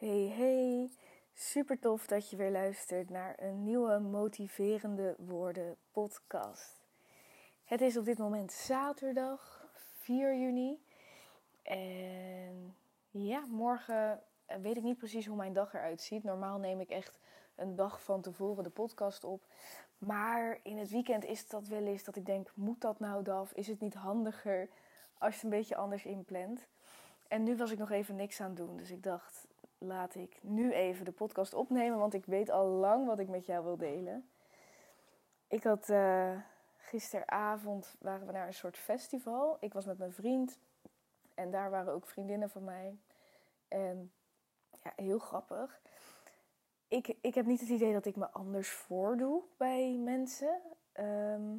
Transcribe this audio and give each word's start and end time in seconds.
Hey, 0.00 0.32
hey. 0.36 0.90
Super 1.34 1.78
tof 1.78 2.06
dat 2.06 2.30
je 2.30 2.36
weer 2.36 2.50
luistert 2.50 3.10
naar 3.10 3.34
een 3.38 3.62
nieuwe 3.62 3.98
Motiverende 3.98 5.14
Woorden 5.18 5.76
podcast. 5.90 6.84
Het 7.64 7.80
is 7.80 7.96
op 7.96 8.04
dit 8.04 8.18
moment 8.18 8.52
zaterdag 8.52 9.68
4 9.74 10.38
juni. 10.38 10.82
En 11.62 12.76
ja, 13.10 13.44
morgen 13.48 14.22
eh, 14.46 14.56
weet 14.56 14.76
ik 14.76 14.82
niet 14.82 14.98
precies 14.98 15.26
hoe 15.26 15.36
mijn 15.36 15.52
dag 15.52 15.74
eruit 15.74 16.00
ziet. 16.00 16.24
Normaal 16.24 16.58
neem 16.58 16.80
ik 16.80 16.90
echt 16.90 17.18
een 17.54 17.76
dag 17.76 18.02
van 18.02 18.20
tevoren 18.20 18.64
de 18.64 18.70
podcast 18.70 19.24
op. 19.24 19.42
Maar 19.98 20.60
in 20.62 20.78
het 20.78 20.90
weekend 20.90 21.24
is 21.24 21.48
dat 21.48 21.66
wel 21.66 21.86
eens 21.86 22.04
dat 22.04 22.16
ik 22.16 22.26
denk: 22.26 22.50
moet 22.54 22.80
dat 22.80 22.98
nou, 22.98 23.22
Daf? 23.22 23.52
Is 23.52 23.66
het 23.66 23.80
niet 23.80 23.94
handiger 23.94 24.68
als 25.18 25.34
je 25.34 25.34
het 25.34 25.42
een 25.44 25.58
beetje 25.58 25.76
anders 25.76 26.04
inplant? 26.04 26.66
En 27.28 27.42
nu 27.42 27.56
was 27.56 27.70
ik 27.70 27.78
nog 27.78 27.90
even 27.90 28.16
niks 28.16 28.40
aan 28.40 28.48
het 28.48 28.56
doen. 28.56 28.76
Dus 28.76 28.90
ik 28.90 29.02
dacht, 29.02 29.46
laat 29.80 30.14
ik 30.14 30.38
nu 30.42 30.72
even 30.72 31.04
de 31.04 31.12
podcast 31.12 31.54
opnemen, 31.54 31.98
want 31.98 32.14
ik 32.14 32.26
weet 32.26 32.50
al 32.50 32.66
lang 32.66 33.06
wat 33.06 33.18
ik 33.18 33.28
met 33.28 33.46
jou 33.46 33.64
wil 33.64 33.76
delen. 33.76 34.28
Ik 35.48 35.62
had 35.62 35.88
uh, 35.88 36.36
gisteravond 36.76 37.96
waren 38.00 38.26
we 38.26 38.32
naar 38.32 38.46
een 38.46 38.54
soort 38.54 38.76
festival. 38.76 39.56
Ik 39.60 39.72
was 39.72 39.84
met 39.84 39.98
mijn 39.98 40.12
vriend 40.12 40.58
en 41.34 41.50
daar 41.50 41.70
waren 41.70 41.92
ook 41.92 42.06
vriendinnen 42.06 42.50
van 42.50 42.64
mij. 42.64 42.98
En 43.68 44.12
ja, 44.82 44.92
heel 44.96 45.18
grappig. 45.18 45.80
Ik, 46.88 47.16
ik 47.20 47.34
heb 47.34 47.46
niet 47.46 47.60
het 47.60 47.68
idee 47.68 47.92
dat 47.92 48.06
ik 48.06 48.16
me 48.16 48.30
anders 48.30 48.70
voordoe 48.70 49.42
bij 49.56 49.96
mensen. 49.96 50.60
Ehm, 50.92 51.56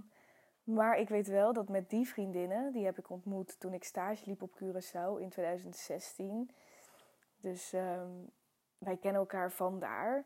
maar 0.63 0.97
ik 0.97 1.09
weet 1.09 1.27
wel 1.27 1.53
dat 1.53 1.69
met 1.69 1.89
die 1.89 2.07
vriendinnen, 2.07 2.71
die 2.71 2.85
heb 2.85 2.97
ik 2.97 3.09
ontmoet 3.09 3.59
toen 3.59 3.73
ik 3.73 3.83
stage 3.83 4.25
liep 4.25 4.41
op 4.41 4.61
Curaçao 4.63 5.21
in 5.21 5.29
2016. 5.29 6.51
Dus 7.41 7.73
ehm, 7.73 8.11
wij 8.77 8.97
kennen 8.97 9.21
elkaar 9.21 9.51
vandaar. 9.51 10.25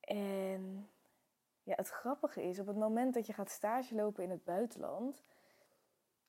En 0.00 0.90
ja, 1.62 1.74
het 1.76 1.88
grappige 1.88 2.42
is, 2.42 2.58
op 2.58 2.66
het 2.66 2.76
moment 2.76 3.14
dat 3.14 3.26
je 3.26 3.32
gaat 3.32 3.50
stage 3.50 3.94
lopen 3.94 4.24
in 4.24 4.30
het 4.30 4.44
buitenland, 4.44 5.24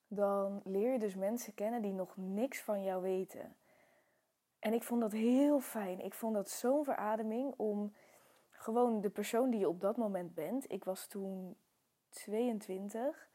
dan 0.06 0.60
leer 0.64 0.92
je 0.92 0.98
dus 0.98 1.14
mensen 1.14 1.54
kennen 1.54 1.82
die 1.82 1.92
nog 1.92 2.16
niks 2.16 2.60
van 2.60 2.82
jou 2.82 3.02
weten. 3.02 3.56
En 4.58 4.72
ik 4.72 4.82
vond 4.82 5.00
dat 5.00 5.12
heel 5.12 5.60
fijn. 5.60 6.00
Ik 6.00 6.14
vond 6.14 6.34
dat 6.34 6.50
zo'n 6.50 6.84
verademing 6.84 7.54
om 7.56 7.94
gewoon 8.50 9.00
de 9.00 9.10
persoon 9.10 9.50
die 9.50 9.60
je 9.60 9.68
op 9.68 9.80
dat 9.80 9.96
moment 9.96 10.34
bent. 10.34 10.72
Ik 10.72 10.84
was 10.84 11.06
toen 11.06 11.56
22. 12.08 13.28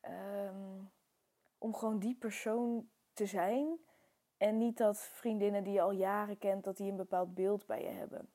Ehm, 0.00 0.82
om 1.58 1.74
gewoon 1.74 1.98
die 1.98 2.14
persoon 2.14 2.88
te 3.12 3.26
zijn. 3.26 3.78
En 4.38 4.58
niet 4.58 4.76
dat 4.76 4.98
vriendinnen 4.98 5.64
die 5.64 5.72
je 5.72 5.80
al 5.80 5.90
jaren 5.90 6.38
kent, 6.38 6.64
dat 6.64 6.76
die 6.76 6.90
een 6.90 6.96
bepaald 6.96 7.34
beeld 7.34 7.66
bij 7.66 7.82
je 7.82 7.88
hebben. 7.88 8.28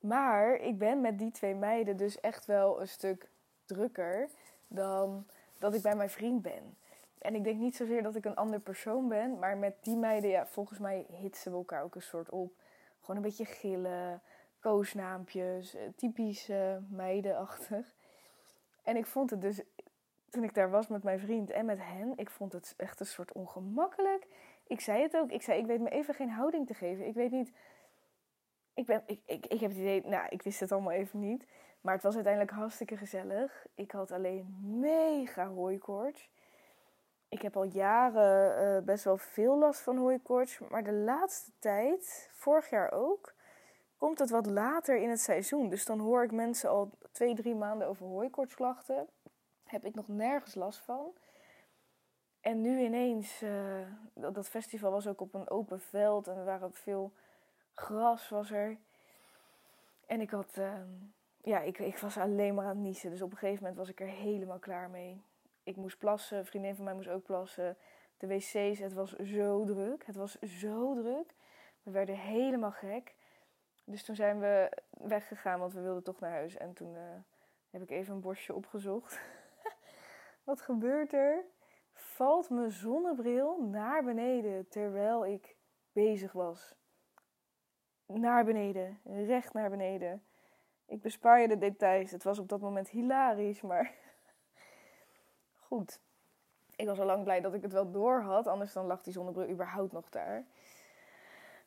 Maar 0.00 0.54
ik 0.54 0.78
ben 0.78 1.00
met 1.00 1.18
die 1.18 1.30
twee 1.30 1.54
meiden 1.54 1.96
dus 1.96 2.20
echt 2.20 2.46
wel 2.46 2.80
een 2.80 2.88
stuk 2.88 3.28
drukker 3.64 4.28
dan 4.68 5.26
dat 5.58 5.74
ik 5.74 5.82
bij 5.82 5.96
mijn 5.96 6.10
vriend 6.10 6.42
ben. 6.42 6.76
En 7.18 7.34
ik 7.34 7.44
denk 7.44 7.58
niet 7.58 7.76
zozeer 7.76 8.02
dat 8.02 8.14
ik 8.14 8.24
een 8.24 8.36
ander 8.36 8.60
persoon 8.60 9.08
ben, 9.08 9.38
maar 9.38 9.56
met 9.56 9.74
die 9.82 9.96
meiden, 9.96 10.30
ja, 10.30 10.46
volgens 10.46 10.78
mij 10.78 11.06
hitsen 11.08 11.50
we 11.50 11.58
elkaar 11.58 11.82
ook 11.82 11.94
een 11.94 12.02
soort 12.02 12.30
op. 12.30 12.52
Gewoon 13.00 13.16
een 13.16 13.22
beetje 13.22 13.44
gillen, 13.44 14.22
koosnaampjes, 14.60 15.74
eh, 15.74 15.82
typisch 15.96 16.48
uh, 16.48 16.76
meidenachtig. 16.88 17.94
En 18.82 18.96
ik 18.96 19.06
vond 19.06 19.30
het 19.30 19.40
dus, 19.40 19.60
toen 20.30 20.44
ik 20.44 20.54
daar 20.54 20.70
was 20.70 20.88
met 20.88 21.02
mijn 21.02 21.20
vriend 21.20 21.50
en 21.50 21.64
met 21.64 21.78
hen, 21.80 22.12
ik 22.16 22.30
vond 22.30 22.52
het 22.52 22.74
echt 22.76 23.00
een 23.00 23.06
soort 23.06 23.32
ongemakkelijk. 23.32 24.26
Ik 24.70 24.80
zei 24.80 25.02
het 25.02 25.16
ook, 25.16 25.30
ik 25.30 25.42
zei, 25.42 25.58
ik 25.58 25.66
weet 25.66 25.80
me 25.80 25.90
even 25.90 26.14
geen 26.14 26.30
houding 26.30 26.66
te 26.66 26.74
geven. 26.74 27.06
Ik 27.06 27.14
weet 27.14 27.30
niet, 27.30 27.52
ik, 28.74 28.86
ben, 28.86 29.02
ik, 29.06 29.20
ik, 29.24 29.46
ik 29.46 29.60
heb 29.60 29.70
het 29.70 29.78
idee, 29.78 30.06
nou, 30.06 30.26
ik 30.28 30.42
wist 30.42 30.60
het 30.60 30.72
allemaal 30.72 30.92
even 30.92 31.20
niet. 31.20 31.46
Maar 31.80 31.94
het 31.94 32.02
was 32.02 32.14
uiteindelijk 32.14 32.54
hartstikke 32.54 32.96
gezellig. 32.96 33.66
Ik 33.74 33.90
had 33.90 34.10
alleen 34.10 34.56
mega 34.80 35.48
hooikoorts. 35.48 36.30
Ik 37.28 37.42
heb 37.42 37.56
al 37.56 37.64
jaren 37.64 38.62
uh, 38.76 38.84
best 38.84 39.04
wel 39.04 39.16
veel 39.16 39.58
last 39.58 39.80
van 39.80 39.96
hooikoorts. 39.96 40.58
Maar 40.58 40.84
de 40.84 40.92
laatste 40.92 41.50
tijd, 41.58 42.28
vorig 42.32 42.70
jaar 42.70 42.92
ook, 42.92 43.34
komt 43.96 44.18
het 44.18 44.30
wat 44.30 44.46
later 44.46 44.96
in 44.96 45.10
het 45.10 45.20
seizoen. 45.20 45.68
Dus 45.68 45.84
dan 45.84 45.98
hoor 45.98 46.24
ik 46.24 46.32
mensen 46.32 46.70
al 46.70 46.90
twee, 47.12 47.34
drie 47.34 47.54
maanden 47.54 47.88
over 47.88 48.06
hooikoortsklachten. 48.06 49.08
Heb 49.64 49.84
ik 49.84 49.94
nog 49.94 50.08
nergens 50.08 50.54
last 50.54 50.80
van. 50.80 51.12
En 52.40 52.60
nu 52.60 52.80
ineens, 52.80 53.42
uh, 53.42 53.86
dat 54.14 54.48
festival 54.48 54.90
was 54.90 55.06
ook 55.06 55.20
op 55.20 55.34
een 55.34 55.50
open 55.50 55.80
veld 55.80 56.28
en 56.28 56.36
er 56.36 56.44
waren 56.44 56.72
veel 56.72 57.12
gras 57.74 58.28
was 58.28 58.50
er. 58.50 58.76
En 60.06 60.20
ik 60.20 60.30
had, 60.30 60.56
uh, 60.58 60.72
ja, 61.42 61.60
ik, 61.60 61.78
ik 61.78 61.98
was 61.98 62.16
alleen 62.16 62.54
maar 62.54 62.64
aan 62.64 62.76
het 62.76 62.78
niezen. 62.78 63.10
Dus 63.10 63.22
op 63.22 63.30
een 63.30 63.36
gegeven 63.36 63.62
moment 63.62 63.78
was 63.78 63.88
ik 63.88 64.00
er 64.00 64.06
helemaal 64.06 64.58
klaar 64.58 64.90
mee. 64.90 65.22
Ik 65.62 65.76
moest 65.76 65.98
plassen, 65.98 66.38
een 66.38 66.46
vriendin 66.46 66.74
van 66.74 66.84
mij 66.84 66.94
moest 66.94 67.08
ook 67.08 67.24
plassen. 67.24 67.76
De 68.16 68.26
wc's, 68.26 68.78
het 68.78 68.92
was 68.92 69.12
zo 69.16 69.64
druk. 69.64 70.06
Het 70.06 70.16
was 70.16 70.38
zo 70.38 70.94
druk. 70.94 71.34
We 71.82 71.90
werden 71.90 72.16
helemaal 72.16 72.72
gek. 72.72 73.14
Dus 73.84 74.04
toen 74.04 74.14
zijn 74.14 74.40
we 74.40 74.70
weggegaan, 74.90 75.60
want 75.60 75.72
we 75.72 75.80
wilden 75.80 76.02
toch 76.02 76.20
naar 76.20 76.30
huis. 76.30 76.56
En 76.56 76.72
toen 76.72 76.94
uh, 76.94 77.00
heb 77.70 77.82
ik 77.82 77.90
even 77.90 78.14
een 78.14 78.20
bosje 78.20 78.54
opgezocht. 78.54 79.20
Wat 80.44 80.60
gebeurt 80.60 81.12
er? 81.12 81.44
Valt 82.20 82.50
mijn 82.50 82.70
zonnebril 82.70 83.62
naar 83.62 84.04
beneden 84.04 84.68
terwijl 84.68 85.26
ik 85.26 85.56
bezig 85.92 86.32
was. 86.32 86.74
Naar 88.06 88.44
beneden, 88.44 89.00
recht 89.04 89.52
naar 89.52 89.70
beneden. 89.70 90.24
Ik 90.86 91.00
bespaar 91.00 91.40
je 91.40 91.48
de 91.48 91.58
details. 91.58 92.10
Het 92.10 92.22
was 92.22 92.38
op 92.38 92.48
dat 92.48 92.60
moment 92.60 92.88
hilarisch, 92.88 93.60
maar 93.60 93.94
goed. 95.66 96.00
Ik 96.76 96.86
was 96.86 96.98
al 97.00 97.06
lang 97.06 97.24
blij 97.24 97.40
dat 97.40 97.54
ik 97.54 97.62
het 97.62 97.72
wel 97.72 97.90
door 97.90 98.20
had, 98.20 98.46
anders 98.46 98.72
dan 98.72 98.86
lag 98.86 99.02
die 99.02 99.12
zonnebril 99.12 99.48
überhaupt 99.48 99.92
nog 99.92 100.08
daar. 100.08 100.44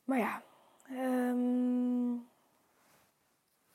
Maar 0.03 0.18
ja, 0.18 0.42
um, 0.90 2.30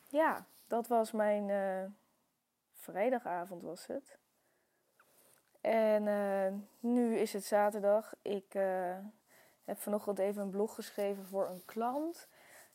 ja, 0.09 0.47
dat 0.67 0.87
was 0.87 1.13
mijn 1.13 1.49
uh, 1.49 1.91
vrijdagavond 2.73 3.63
was 3.63 3.87
het. 3.87 4.19
En 5.61 6.07
uh, 6.07 6.53
nu 6.81 7.17
is 7.17 7.33
het 7.33 7.45
zaterdag. 7.45 8.15
Ik 8.23 8.55
uh, 8.55 8.97
heb 9.65 9.79
vanochtend 9.79 10.19
even 10.19 10.43
een 10.43 10.51
blog 10.51 10.75
geschreven 10.75 11.25
voor 11.25 11.49
een 11.49 11.65
klant. 11.65 12.29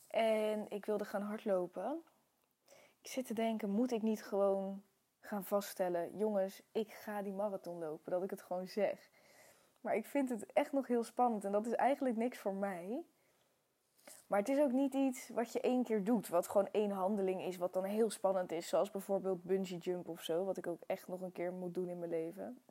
En 0.07 0.65
ik 0.69 0.85
wilde 0.85 1.05
gaan 1.05 1.21
hardlopen. 1.21 2.01
Ik 3.01 3.09
zit 3.09 3.25
te 3.25 3.33
denken, 3.33 3.69
moet 3.69 3.91
ik 3.91 4.01
niet 4.01 4.23
gewoon 4.23 4.83
gaan 5.19 5.43
vaststellen... 5.43 6.17
jongens, 6.17 6.61
ik 6.71 6.91
ga 6.91 7.21
die 7.21 7.33
marathon 7.33 7.79
lopen. 7.79 8.11
Dat 8.11 8.23
ik 8.23 8.29
het 8.29 8.41
gewoon 8.41 8.67
zeg. 8.67 9.09
Maar 9.81 9.95
ik 9.95 10.05
vind 10.05 10.29
het 10.29 10.53
echt 10.53 10.71
nog 10.71 10.87
heel 10.87 11.03
spannend. 11.03 11.45
En 11.45 11.51
dat 11.51 11.65
is 11.65 11.73
eigenlijk 11.73 12.17
niks 12.17 12.37
voor 12.37 12.53
mij. 12.53 13.03
Maar 14.27 14.39
het 14.39 14.49
is 14.49 14.59
ook 14.59 14.71
niet 14.71 14.93
iets 14.93 15.29
wat 15.29 15.51
je 15.51 15.61
één 15.61 15.83
keer 15.83 16.03
doet, 16.03 16.27
wat 16.27 16.47
gewoon 16.47 16.69
één 16.71 16.91
handeling 16.91 17.41
is, 17.41 17.57
wat 17.57 17.73
dan 17.73 17.83
heel 17.83 18.09
spannend 18.09 18.51
is. 18.51 18.67
Zoals 18.67 18.91
bijvoorbeeld 18.91 19.43
bungee 19.43 19.77
jump 19.77 20.07
of 20.07 20.21
zo, 20.21 20.45
wat 20.45 20.57
ik 20.57 20.67
ook 20.67 20.81
echt 20.85 21.07
nog 21.07 21.21
een 21.21 21.31
keer 21.31 21.53
moet 21.53 21.73
doen 21.73 21.89
in 21.89 21.99
mijn 21.99 22.11
leven. 22.11 22.61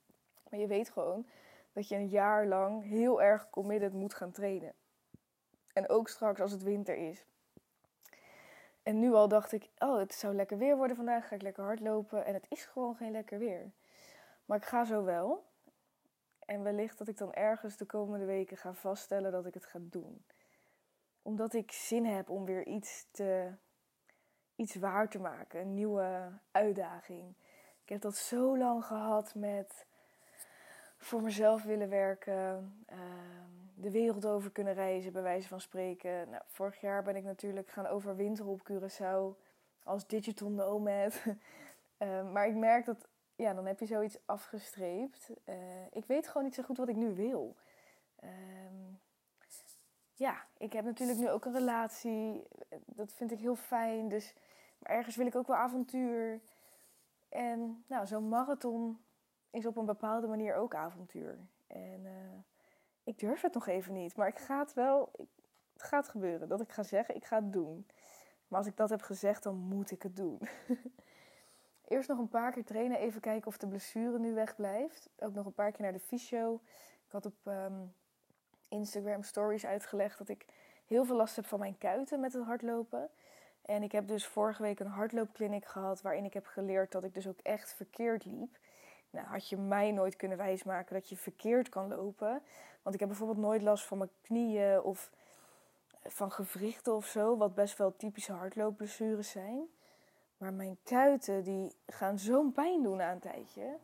Maar 0.52 0.60
je 0.60 0.66
weet 0.66 0.90
gewoon 0.90 1.26
dat 1.72 1.88
je 1.88 1.96
een 1.96 2.08
jaar 2.08 2.46
lang 2.46 2.82
heel 2.84 3.22
erg 3.22 3.50
committed 3.50 3.92
moet 3.92 4.14
gaan 4.14 4.32
trainen. 4.32 4.74
En 5.72 5.88
ook 5.88 6.08
straks 6.08 6.40
als 6.40 6.52
het 6.52 6.62
winter 6.62 6.96
is. 6.96 7.26
En 8.82 8.98
nu 8.98 9.12
al 9.12 9.28
dacht 9.28 9.52
ik, 9.52 9.70
oh, 9.78 9.98
het 9.98 10.14
zou 10.14 10.34
lekker 10.34 10.58
weer 10.58 10.76
worden 10.76 10.96
vandaag, 10.96 11.28
ga 11.28 11.34
ik 11.34 11.42
lekker 11.42 11.64
hardlopen. 11.64 12.24
En 12.24 12.34
het 12.34 12.46
is 12.48 12.64
gewoon 12.64 12.96
geen 12.96 13.10
lekker 13.10 13.38
weer. 13.38 13.72
Maar 14.44 14.56
ik 14.56 14.64
ga 14.64 14.84
zo 14.84 15.04
wel. 15.04 15.44
En 16.38 16.62
wellicht 16.62 16.98
dat 16.98 17.08
ik 17.08 17.16
dan 17.16 17.32
ergens 17.32 17.76
de 17.76 17.84
komende 17.84 18.24
weken 18.24 18.56
ga 18.56 18.74
vaststellen 18.74 19.32
dat 19.32 19.46
ik 19.46 19.54
het 19.54 19.66
ga 19.66 19.78
doen 19.82 20.24
omdat 21.22 21.54
ik 21.54 21.72
zin 21.72 22.04
heb 22.04 22.30
om 22.30 22.44
weer 22.44 22.66
iets, 22.66 23.06
te, 23.10 23.53
iets 24.56 24.74
waar 24.74 25.09
te 25.09 25.18
maken. 25.18 25.60
Een 25.60 25.74
nieuwe 25.74 26.38
uitdaging. 26.50 27.34
Ik 27.82 27.88
heb 27.88 28.00
dat 28.00 28.16
zo 28.16 28.59
lang 28.59 28.84
gehad 28.84 29.34
met 29.34 29.86
voor 31.03 31.22
mezelf 31.22 31.63
willen 31.63 31.89
werken. 31.89 32.75
Ehm, 32.87 33.43
de 33.75 33.91
wereld 33.91 34.27
over 34.27 34.51
kunnen 34.51 34.75
reizen, 34.75 35.13
bij 35.13 35.22
wijze 35.22 35.49
van 35.49 35.60
spreken. 35.60 36.31
Nou, 36.31 36.43
vorig 36.47 36.81
jaar 36.81 37.03
ben 37.03 37.16
ik 37.16 37.25
natuurlijk 37.25 37.69
gaan 37.69 37.87
overwinteren 37.87 38.51
op 38.51 38.71
Curaçao 38.71 39.41
als 39.83 40.07
digital 40.07 40.51
nomad. 40.51 41.22
uh, 41.99 42.33
maar 42.33 42.47
ik 42.47 42.54
merk 42.54 42.84
dat, 42.84 43.09
ja, 43.37 43.54
dan 43.54 43.66
heb 43.66 43.81
je 43.81 43.87
zoiets 43.87 44.19
afgestreept. 44.25 45.31
Uh, 45.45 45.54
ik 45.91 46.04
weet 46.04 46.27
gewoon 46.28 46.45
niet 46.45 46.54
zo 46.54 46.63
goed 46.63 46.77
wat 46.77 46.89
ik 46.89 46.97
nu 46.97 47.15
wil. 47.15 47.57
Uh, 48.25 48.31
ja, 50.15 50.47
ik 50.57 50.72
heb 50.72 50.84
natuurlijk 50.84 51.19
nu 51.19 51.31
ook 51.31 51.45
een 51.45 51.53
relatie. 51.53 52.47
Dat 52.87 53.13
vind 53.13 53.33
ik 53.33 53.39
heel 53.39 53.57
fijn. 53.57 54.09
Dus 54.09 54.34
maar 54.78 54.97
ergens 54.97 55.16
wil 55.16 55.27
ik 55.27 55.37
ook 55.37 55.47
wel 55.47 55.57
avontuur. 55.57 56.41
En 57.28 57.84
nou, 57.87 58.07
zo'n 58.07 58.28
marathon 58.28 58.99
is 59.53 59.66
op 59.66 59.77
een 59.77 59.87
bepaalde 59.87 60.27
manier 60.27 60.54
ook 60.54 60.75
avontuur. 60.75 61.39
En 61.66 62.04
uh, 62.04 62.13
ik 63.04 63.19
durf 63.19 63.41
het 63.41 63.54
nog 63.54 63.66
even 63.66 63.93
niet. 63.93 64.16
Maar 64.16 64.28
ik 64.28 64.39
ga 64.39 64.59
het 64.59 64.75
wel. 64.75 65.10
Het 65.72 65.83
gaat 65.83 66.09
gebeuren. 66.09 66.49
Dat 66.49 66.60
ik 66.60 66.72
ga 66.72 66.83
zeggen, 66.83 67.15
ik 67.15 67.25
ga 67.25 67.37
het 67.37 67.53
doen. 67.53 67.87
Maar 68.49 68.59
als 68.59 68.69
ik 68.69 68.77
dat 68.77 68.91
heb 68.91 69.03
gezegd, 69.03 69.43
dan 69.43 69.57
moet 69.57 69.91
ik 69.91 70.03
het 70.03 70.16
doen. 70.16 70.41
Eerst 71.89 72.09
nog 72.09 72.19
een 72.19 72.28
paar 72.28 72.53
keer 72.53 72.65
trainen. 72.65 72.99
Even 72.99 73.21
kijken 73.21 73.47
of 73.47 73.59
de 73.59 73.69
blessure 73.69 74.19
nu 74.19 74.34
wegblijft. 74.34 75.09
Ook 75.19 75.34
nog 75.34 75.47
een 75.47 75.54
paar 75.54 75.72
keer 75.72 75.83
naar 75.83 75.93
de 75.93 76.01
fysio. 76.01 76.60
Ik 77.07 77.13
had 77.13 77.27
op 77.27 77.37
ehm, 77.43 77.83
Instagram 78.69 79.22
stories 79.22 79.66
uitgelegd 79.66 80.19
dat 80.19 80.28
ik 80.28 80.47
heel 80.87 81.04
veel 81.04 81.16
last 81.16 81.37
heb 81.37 81.47
van 81.47 81.59
mijn 81.59 81.78
kuiten 81.78 82.21
met 82.21 82.33
het 82.33 82.45
hardlopen. 82.45 83.10
En 83.63 83.83
ik 83.83 83.93
heb 83.93 84.09
dus 84.09 84.27
vorige 84.27 84.63
week 84.63 84.81
een 84.81 84.87
hardloopkliniek 84.87 85.65
gehad 85.65 86.03
waarin 86.03 86.25
ik 86.25 86.34
heb 86.34 86.47
geleerd 86.47 86.93
dat 86.93 87.04
ik 87.04 87.15
dus 87.15 87.28
ook 87.28 87.41
echt 87.43 87.75
verkeerd 87.75 88.25
liep. 88.25 88.59
Nou, 89.12 89.26
had 89.26 89.48
je 89.48 89.56
mij 89.56 89.92
nooit 89.92 90.16
kunnen 90.16 90.38
wijsmaken 90.38 90.94
dat 90.94 91.09
je 91.09 91.16
verkeerd 91.16 91.68
kan 91.68 91.88
lopen. 91.88 92.42
Want 92.82 92.94
ik 92.94 93.00
heb 93.00 93.09
bijvoorbeeld 93.09 93.38
nooit 93.47 93.62
last 93.62 93.84
van 93.84 93.98
mijn 93.98 94.10
knieën 94.22 94.82
of 94.82 95.10
van 96.04 96.32
gewrichten 96.32 96.94
of 96.94 97.06
zo, 97.06 97.36
wat 97.36 97.54
best 97.54 97.78
wel 97.78 97.97
typische 97.97 98.32
hardloopblessures 98.32 99.30
zijn. 99.30 99.68
Maar 100.36 100.53
mijn 100.53 100.78
kuiten 100.82 101.44
die 101.44 101.76
gaan 101.86 102.18
zo'n 102.18 102.53
pijn 102.53 102.82
doen 102.82 102.97
na 102.97 103.12
een 103.12 103.18
tijdje. 103.18 103.76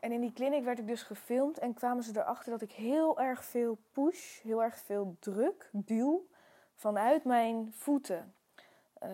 En 0.00 0.12
in 0.12 0.20
die 0.20 0.32
kliniek 0.32 0.64
werd 0.64 0.78
ik 0.78 0.86
dus 0.86 1.02
gefilmd 1.02 1.58
en 1.58 1.74
kwamen 1.74 2.02
ze 2.02 2.20
erachter 2.20 2.50
dat 2.50 2.62
ik 2.62 2.72
heel 2.72 3.20
erg 3.20 3.44
veel 3.44 3.78
push, 3.92 4.42
heel 4.42 4.62
erg 4.62 4.78
veel 4.78 5.16
druk, 5.18 5.68
duw 5.72 6.26
vanuit 6.74 7.24
mijn 7.24 7.72
voeten. 7.74 8.34
Uh, 9.02 9.10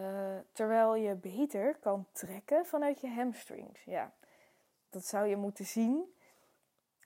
terwijl 0.53 0.95
je 0.95 1.15
beter 1.15 1.77
kan 1.77 2.07
trekken 2.13 2.67
vanuit 2.67 3.01
je 3.01 3.09
hamstrings. 3.09 3.85
Ja, 3.85 4.13
dat 4.97 5.07
zou 5.07 5.27
je 5.27 5.37
moeten 5.37 5.65
zien. 5.65 6.15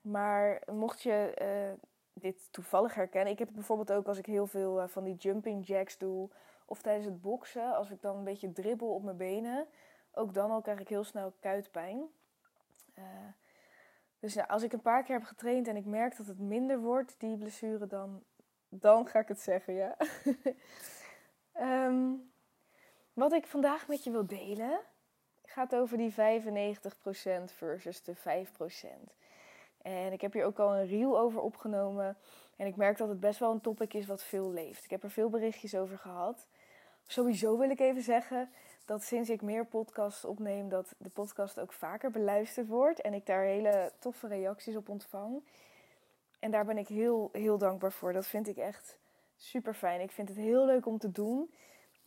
Maar 0.02 0.62
mocht 0.72 1.02
je 1.02 1.36
uh, 1.42 1.86
dit 2.12 2.52
toevallig 2.52 2.94
herkennen. 2.94 3.32
Ik 3.32 3.38
heb 3.38 3.48
het 3.48 3.56
bijvoorbeeld 3.56 3.92
ook 3.92 4.06
als 4.06 4.18
ik 4.18 4.26
heel 4.26 4.46
veel 4.46 4.80
uh, 4.80 4.88
van 4.88 5.04
die 5.04 5.14
jumping 5.14 5.66
jacks 5.66 5.98
doe. 5.98 6.30
Of 6.64 6.82
tijdens 6.82 7.06
het 7.06 7.20
boksen, 7.20 7.74
als 7.74 7.90
ik 7.90 8.00
dan 8.00 8.16
een 8.16 8.24
beetje 8.24 8.52
dribbel 8.52 8.94
op 8.94 9.02
mijn 9.02 9.16
benen. 9.16 9.66
Ook 10.12 10.34
dan 10.34 10.50
al 10.50 10.60
krijg 10.60 10.80
ik 10.80 10.88
heel 10.88 11.04
snel 11.04 11.32
kuitpijn. 11.40 12.08
dus 14.18 14.34
ja, 14.34 14.44
als 14.44 14.62
ik 14.62 14.72
een 14.72 14.82
paar 14.82 15.02
keer 15.02 15.14
heb 15.14 15.24
getraind 15.24 15.68
en 15.68 15.76
ik 15.76 15.84
merk 15.84 16.16
dat 16.16 16.26
het 16.26 16.38
minder 16.38 16.80
wordt, 16.80 17.14
die 17.18 17.36
blessure, 17.36 17.86
dan, 17.86 18.22
dan 18.68 19.06
ga 19.06 19.18
ik 19.18 19.28
het 19.28 19.40
zeggen, 19.40 19.74
ja. 19.74 19.96
um, 21.86 22.28
Wat 23.12 23.32
ik 23.32 23.46
vandaag 23.46 23.88
met 23.88 24.04
je 24.04 24.10
wil 24.10 24.26
delen, 24.26 24.80
gaat 25.50 25.74
over 25.74 25.96
die 25.96 26.12
95% 26.12 26.14
versus 27.44 28.02
de 28.02 28.16
5%. 28.16 28.20
En 29.82 30.12
ik 30.12 30.20
heb 30.20 30.32
hier 30.32 30.44
ook 30.44 30.58
al 30.58 30.74
een 30.74 30.86
reel 30.86 31.18
over 31.18 31.40
opgenomen. 31.40 32.16
En 32.56 32.66
ik 32.66 32.76
merk 32.76 32.96
dat 32.96 33.08
het 33.08 33.20
best 33.20 33.38
wel 33.38 33.50
een 33.50 33.60
topic 33.60 33.94
is 33.94 34.06
wat 34.06 34.22
veel 34.22 34.50
leeft. 34.50 34.84
Ik 34.84 34.90
heb 34.90 35.02
er 35.02 35.10
veel 35.10 35.30
berichtjes 35.30 35.74
over 35.74 35.98
gehad. 35.98 36.46
Sowieso 37.06 37.58
wil 37.58 37.70
ik 37.70 37.80
even 37.80 38.02
zeggen 38.02 38.50
dat 38.84 39.02
sinds 39.02 39.30
ik 39.30 39.42
meer 39.42 39.66
podcasts 39.66 40.24
opneem, 40.24 40.68
dat 40.68 40.94
de 40.98 41.08
podcast 41.08 41.60
ook 41.60 41.72
vaker 41.72 42.10
beluisterd 42.10 42.68
wordt. 42.68 43.00
En 43.00 43.14
ik 43.14 43.26
daar 43.26 43.44
hele 43.44 43.92
toffe 43.98 44.26
reacties 44.26 44.76
op 44.76 44.88
ontvang. 44.88 45.42
En 46.38 46.50
daar 46.50 46.64
ben 46.64 46.78
ik 46.78 46.88
heel, 46.88 47.28
heel 47.32 47.58
dankbaar 47.58 47.92
voor. 47.92 48.12
Dat 48.12 48.26
vind 48.26 48.48
ik 48.48 48.56
echt 48.56 48.98
super 49.36 49.74
fijn. 49.74 50.00
Ik 50.00 50.10
vind 50.10 50.28
het 50.28 50.38
heel 50.38 50.66
leuk 50.66 50.86
om 50.86 50.98
te 50.98 51.12
doen 51.12 51.50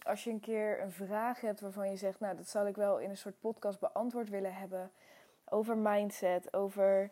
als 0.02 0.24
je 0.24 0.30
een 0.30 0.40
keer 0.40 0.82
een 0.82 0.92
vraag 0.92 1.42
hebt 1.42 1.60
waarvan 1.60 1.90
je 1.90 1.96
zegt, 1.96 2.20
nou, 2.20 2.36
dat 2.36 2.48
zou 2.48 2.68
ik 2.68 2.76
wel 2.76 3.00
in 3.00 3.10
een 3.10 3.18
soort 3.18 3.40
podcast 3.40 3.80
beantwoord 3.80 4.30
willen 4.30 4.54
hebben. 4.54 4.92
Over 5.46 5.78
mindset, 5.78 6.54
over 6.54 7.12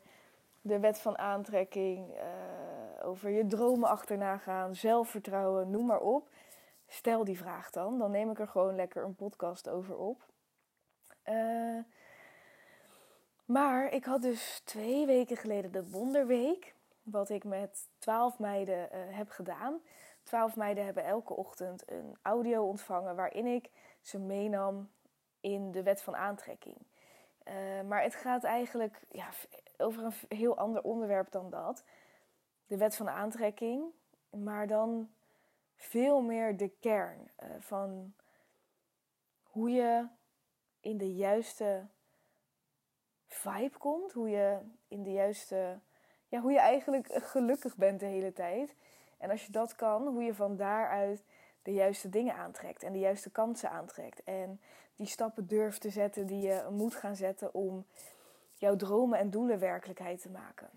de 0.61 0.79
wet 0.79 0.99
van 0.99 1.17
aantrekking, 1.17 2.17
uh, 2.17 3.05
over 3.07 3.29
je 3.29 3.47
dromen 3.47 3.89
achterna 3.89 4.37
gaan, 4.37 4.75
zelfvertrouwen, 4.75 5.69
noem 5.69 5.85
maar 5.85 5.99
op. 5.99 6.29
Stel 6.87 7.23
die 7.23 7.37
vraag 7.37 7.69
dan, 7.69 7.97
dan 7.97 8.11
neem 8.11 8.29
ik 8.29 8.39
er 8.39 8.47
gewoon 8.47 8.75
lekker 8.75 9.03
een 9.03 9.15
podcast 9.15 9.69
over 9.69 9.97
op. 9.97 10.25
Uh, 11.25 11.79
maar 13.45 13.93
ik 13.93 14.05
had 14.05 14.21
dus 14.21 14.61
twee 14.63 15.05
weken 15.05 15.37
geleden 15.37 15.71
de 15.71 15.89
Wonderweek, 15.89 16.75
wat 17.03 17.29
ik 17.29 17.43
met 17.43 17.89
twaalf 17.99 18.39
meiden 18.39 18.89
uh, 18.91 19.17
heb 19.17 19.29
gedaan. 19.29 19.81
Twaalf 20.23 20.55
meiden 20.55 20.85
hebben 20.85 21.05
elke 21.05 21.35
ochtend 21.35 21.91
een 21.91 22.17
audio 22.21 22.65
ontvangen 22.65 23.15
waarin 23.15 23.45
ik 23.45 23.69
ze 24.01 24.19
meenam 24.19 24.91
in 25.39 25.71
de 25.71 25.83
wet 25.83 26.01
van 26.01 26.15
aantrekking. 26.15 26.77
Uh, 27.47 27.81
maar 27.87 28.03
het 28.03 28.15
gaat 28.15 28.43
eigenlijk 28.43 29.01
ja, 29.11 29.29
over 29.77 30.03
een 30.03 30.37
heel 30.37 30.57
ander 30.57 30.81
onderwerp 30.81 31.31
dan 31.31 31.49
dat. 31.49 31.83
De 32.67 32.77
wet 32.77 32.95
van 32.95 33.09
aantrekking, 33.09 33.83
maar 34.29 34.67
dan 34.67 35.09
veel 35.75 36.21
meer 36.21 36.57
de 36.57 36.69
kern 36.79 37.31
uh, 37.43 37.49
van 37.59 38.13
hoe 39.43 39.69
je 39.69 40.07
in 40.79 40.97
de 40.97 41.15
juiste 41.15 41.87
vibe 43.27 43.77
komt, 43.77 44.11
hoe 44.11 44.29
je 44.29 44.59
in 44.87 45.03
de 45.03 45.11
juiste, 45.11 45.79
ja, 46.27 46.39
hoe 46.39 46.51
je 46.51 46.59
eigenlijk 46.59 47.07
gelukkig 47.13 47.75
bent 47.75 47.99
de 47.99 48.05
hele 48.05 48.33
tijd. 48.33 48.75
En 49.21 49.29
als 49.29 49.45
je 49.45 49.51
dat 49.51 49.75
kan, 49.75 50.07
hoe 50.07 50.23
je 50.23 50.33
van 50.33 50.55
daaruit 50.55 51.23
de 51.61 51.73
juiste 51.73 52.09
dingen 52.09 52.35
aantrekt 52.35 52.83
en 52.83 52.93
de 52.93 52.99
juiste 52.99 53.31
kansen 53.31 53.69
aantrekt. 53.69 54.23
En 54.23 54.61
die 54.95 55.07
stappen 55.07 55.47
durft 55.47 55.81
te 55.81 55.89
zetten 55.89 56.25
die 56.25 56.41
je 56.41 56.67
moet 56.71 56.95
gaan 56.95 57.15
zetten 57.15 57.53
om 57.53 57.85
jouw 58.57 58.75
dromen 58.75 59.19
en 59.19 59.29
doelen 59.29 59.59
werkelijkheid 59.59 60.21
te 60.21 60.29
maken. 60.29 60.69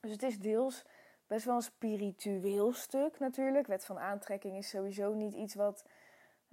Dus 0.00 0.10
het 0.10 0.22
is 0.22 0.38
deels 0.38 0.84
best 1.26 1.44
wel 1.44 1.54
een 1.54 1.62
spiritueel 1.62 2.72
stuk 2.72 3.18
natuurlijk. 3.18 3.66
Wet 3.66 3.84
van 3.84 3.98
aantrekking 3.98 4.56
is 4.56 4.68
sowieso 4.68 5.14
niet 5.14 5.34
iets 5.34 5.54
wat, 5.54 5.84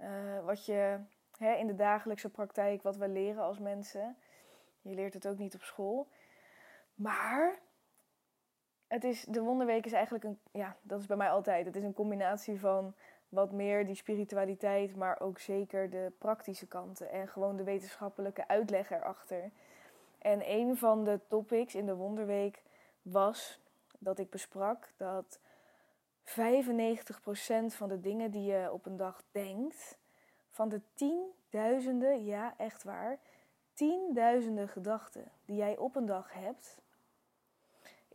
uh, 0.00 0.44
wat 0.44 0.66
je 0.66 0.98
hè, 1.38 1.54
in 1.54 1.66
de 1.66 1.74
dagelijkse 1.74 2.30
praktijk, 2.30 2.82
wat 2.82 2.96
we 2.96 3.08
leren 3.08 3.42
als 3.42 3.58
mensen. 3.58 4.16
Je 4.82 4.94
leert 4.94 5.14
het 5.14 5.28
ook 5.28 5.38
niet 5.38 5.54
op 5.54 5.62
school. 5.62 6.08
Maar 6.94 7.58
het 8.88 9.04
is, 9.04 9.24
de 9.24 9.40
wonderweek 9.40 9.86
is 9.86 9.92
eigenlijk 9.92 10.24
een, 10.24 10.38
ja, 10.52 10.76
dat 10.82 11.00
is 11.00 11.06
bij 11.06 11.16
mij 11.16 11.30
altijd. 11.30 11.66
Het 11.66 11.76
is 11.76 11.82
een 11.82 11.94
combinatie 11.94 12.60
van 12.60 12.94
wat 13.28 13.52
meer 13.52 13.86
die 13.86 13.94
spiritualiteit, 13.94 14.96
maar 14.96 15.20
ook 15.20 15.38
zeker 15.38 15.90
de 15.90 16.12
praktische 16.18 16.66
kanten 16.66 17.10
en 17.10 17.28
gewoon 17.28 17.56
de 17.56 17.64
wetenschappelijke 17.64 18.48
uitleg 18.48 18.90
erachter. 18.90 19.50
En 20.18 20.50
een 20.50 20.76
van 20.76 21.04
de 21.04 21.20
topics 21.28 21.74
in 21.74 21.86
de 21.86 21.94
wonderweek 21.94 22.62
was 23.02 23.60
dat 23.98 24.18
ik 24.18 24.30
besprak 24.30 24.92
dat 24.96 25.38
95% 26.24 26.28
van 27.66 27.88
de 27.88 28.00
dingen 28.00 28.30
die 28.30 28.44
je 28.44 28.72
op 28.72 28.86
een 28.86 28.96
dag 28.96 29.22
denkt, 29.30 29.98
van 30.50 30.68
de 30.68 30.80
tienduizenden, 30.94 32.24
ja 32.24 32.54
echt 32.56 32.82
waar, 32.82 33.18
tienduizenden 33.72 34.68
gedachten 34.68 35.24
die 35.44 35.56
jij 35.56 35.76
op 35.76 35.96
een 35.96 36.06
dag 36.06 36.32
hebt, 36.32 36.80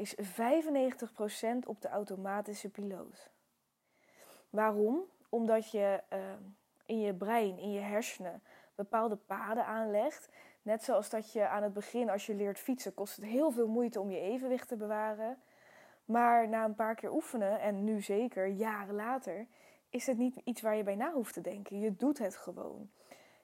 is 0.02 0.16
95% 0.16 1.66
op 1.66 1.82
de 1.82 1.90
automatische 1.90 2.70
piloot. 2.70 3.30
Waarom? 4.50 5.04
Omdat 5.30 5.72
je 5.72 6.02
uh, 6.14 6.20
in 6.86 7.00
je 7.00 7.14
brein, 7.14 7.58
in 7.58 7.72
je 7.72 7.80
hersenen, 7.80 8.44
bepaalde 8.76 9.16
paden 9.16 9.66
aanlegt. 9.66 10.30
Net 10.62 10.84
zoals 10.84 11.10
dat 11.10 11.32
je 11.32 11.48
aan 11.48 11.64
het 11.64 11.74
begin, 11.74 12.10
als 12.10 12.26
je 12.26 12.36
leert 12.36 12.60
fietsen, 12.60 12.94
kost 12.94 13.16
het 13.16 13.26
heel 13.26 13.52
veel 13.52 13.68
moeite 13.68 14.00
om 14.00 14.12
je 14.12 14.20
evenwicht 14.20 14.68
te 14.68 14.76
bewaren. 14.76 15.38
Maar 16.06 16.50
na 16.50 16.66
een 16.66 16.76
paar 16.76 16.96
keer 16.96 17.12
oefenen, 17.12 17.60
en 17.60 17.84
nu 17.84 18.02
zeker, 18.02 18.48
jaren 18.48 18.96
later, 18.96 19.48
is 19.90 20.08
het 20.08 20.18
niet 20.18 20.42
iets 20.44 20.62
waar 20.62 20.76
je 20.76 20.84
bij 20.84 20.96
na 20.96 21.12
hoeft 21.12 21.34
te 21.34 21.42
denken. 21.42 21.80
Je 21.80 21.96
doet 21.96 22.18
het 22.18 22.36
gewoon. 22.36 22.92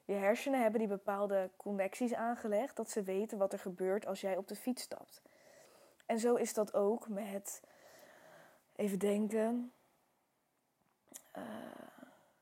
Je 0.04 0.14
hersenen 0.14 0.60
hebben 0.60 0.78
die 0.78 0.88
bepaalde 0.88 1.50
connecties 1.56 2.14
aangelegd, 2.14 2.76
dat 2.76 2.90
ze 2.90 3.02
weten 3.02 3.38
wat 3.38 3.52
er 3.52 3.58
gebeurt 3.58 4.06
als 4.06 4.20
jij 4.20 4.36
op 4.36 4.48
de 4.48 4.56
fiets 4.56 4.82
stapt. 4.82 5.22
En 6.08 6.18
zo 6.18 6.34
is 6.34 6.54
dat 6.54 6.74
ook 6.74 7.08
met, 7.08 7.62
even 8.76 8.98
denken. 8.98 9.72
Uh, 11.36 11.42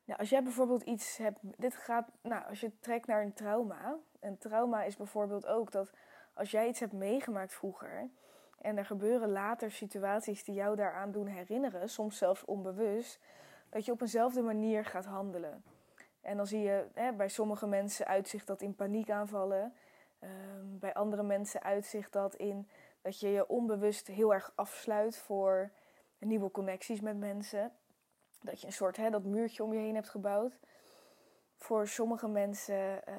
nou, 0.04 0.18
als 0.18 0.28
jij 0.28 0.42
bijvoorbeeld 0.42 0.82
iets 0.82 1.16
hebt, 1.16 1.38
dit 1.42 1.74
gaat, 1.74 2.10
nou, 2.22 2.44
als 2.48 2.60
je 2.60 2.78
trekt 2.80 3.06
naar 3.06 3.22
een 3.22 3.32
trauma. 3.32 3.96
Een 4.20 4.38
trauma 4.38 4.82
is 4.82 4.96
bijvoorbeeld 4.96 5.46
ook 5.46 5.70
dat 5.70 5.90
als 6.34 6.50
jij 6.50 6.68
iets 6.68 6.80
hebt 6.80 6.92
meegemaakt 6.92 7.54
vroeger. 7.54 8.10
En 8.58 8.76
er 8.78 8.86
gebeuren 8.86 9.30
later 9.30 9.70
situaties 9.70 10.44
die 10.44 10.54
jou 10.54 10.76
daaraan 10.76 11.12
doen 11.12 11.26
herinneren, 11.26 11.88
soms 11.88 12.18
zelfs 12.18 12.44
onbewust, 12.44 13.18
dat 13.68 13.84
je 13.84 13.92
op 13.92 14.00
eenzelfde 14.00 14.42
manier 14.42 14.84
gaat 14.84 15.04
handelen. 15.04 15.64
En 16.20 16.36
dan 16.36 16.46
zie 16.46 16.60
je 16.60 16.86
hè, 16.94 17.12
bij 17.12 17.28
sommige 17.28 17.66
mensen 17.66 18.06
uitzicht 18.06 18.46
dat 18.46 18.62
in 18.62 18.74
paniekaanvallen. 18.74 19.74
Um, 20.20 20.78
bij 20.78 20.94
andere 20.94 21.22
mensen 21.22 21.62
uitzicht 21.62 22.12
dat 22.12 22.34
in 22.34 22.68
dat 23.06 23.20
je 23.20 23.28
je 23.28 23.48
onbewust 23.48 24.06
heel 24.06 24.34
erg 24.34 24.52
afsluit 24.54 25.16
voor 25.16 25.70
nieuwe 26.18 26.50
connecties 26.50 27.00
met 27.00 27.16
mensen. 27.16 27.72
Dat 28.40 28.60
je 28.60 28.66
een 28.66 28.72
soort 28.72 28.96
hè, 28.96 29.10
dat 29.10 29.24
muurtje 29.24 29.62
om 29.62 29.72
je 29.72 29.78
heen 29.78 29.94
hebt 29.94 30.08
gebouwd. 30.08 30.58
Voor 31.56 31.88
sommige 31.88 32.28
mensen 32.28 33.00
uh, 33.08 33.14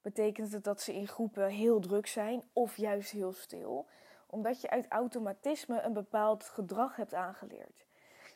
betekent 0.00 0.52
het 0.52 0.64
dat 0.64 0.80
ze 0.80 0.94
in 0.94 1.08
groepen 1.08 1.48
heel 1.48 1.80
druk 1.80 2.06
zijn 2.06 2.42
of 2.52 2.76
juist 2.76 3.10
heel 3.10 3.32
stil. 3.32 3.88
Omdat 4.26 4.60
je 4.60 4.70
uit 4.70 4.88
automatisme 4.88 5.80
een 5.80 5.92
bepaald 5.92 6.44
gedrag 6.44 6.96
hebt 6.96 7.14
aangeleerd. 7.14 7.86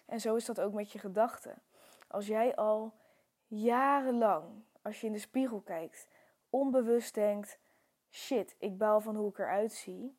En 0.05 0.21
zo 0.21 0.35
is 0.35 0.45
dat 0.45 0.61
ook 0.61 0.73
met 0.73 0.93
je 0.93 0.99
gedachten. 0.99 1.63
Als 2.09 2.27
jij 2.27 2.55
al 2.55 2.95
jarenlang, 3.47 4.65
als 4.83 5.01
je 5.01 5.07
in 5.07 5.13
de 5.13 5.19
spiegel 5.19 5.61
kijkt, 5.61 6.09
onbewust 6.51 7.15
denkt: 7.15 7.59
shit, 8.11 8.55
ik 8.59 8.79
baal 8.79 9.01
van 9.01 9.17
hoe 9.17 9.31
ik 9.31 9.39
eruit 9.39 9.73
zie. 9.73 10.17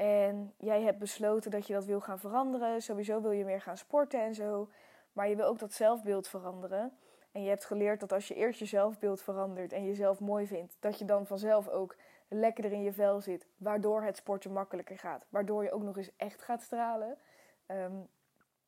En 0.00 0.52
jij 0.56 0.82
hebt 0.82 0.98
besloten 0.98 1.50
dat 1.50 1.66
je 1.66 1.72
dat 1.72 1.84
wil 1.84 2.00
gaan 2.00 2.18
veranderen. 2.18 2.82
Sowieso 2.82 3.20
wil 3.20 3.30
je 3.30 3.44
meer 3.44 3.60
gaan 3.60 3.76
sporten 3.76 4.20
en 4.20 4.34
zo. 4.34 4.68
Maar 5.12 5.28
je 5.28 5.36
wil 5.36 5.46
ook 5.46 5.58
dat 5.58 5.72
zelfbeeld 5.72 6.28
veranderen. 6.28 6.92
En 7.32 7.42
je 7.42 7.48
hebt 7.48 7.64
geleerd 7.64 8.00
dat 8.00 8.12
als 8.12 8.28
je 8.28 8.34
eerst 8.34 8.58
je 8.58 8.64
zelfbeeld 8.64 9.22
verandert 9.22 9.72
en 9.72 9.84
jezelf 9.84 10.20
mooi 10.20 10.46
vindt, 10.46 10.76
dat 10.80 10.98
je 10.98 11.04
dan 11.04 11.26
vanzelf 11.26 11.68
ook 11.68 11.96
lekkerder 12.28 12.72
in 12.72 12.82
je 12.82 12.92
vel 12.92 13.20
zit, 13.20 13.46
waardoor 13.56 14.02
het 14.02 14.16
sporten 14.16 14.52
makkelijker 14.52 14.98
gaat. 14.98 15.26
Waardoor 15.28 15.62
je 15.62 15.72
ook 15.72 15.82
nog 15.82 15.96
eens 15.96 16.16
echt 16.16 16.42
gaat 16.42 16.62
stralen. 16.62 17.18
Um, 17.66 18.08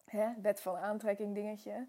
hè, 0.04 0.28
wet 0.42 0.60
van 0.60 0.76
aantrekking 0.76 1.34
dingetje. 1.34 1.86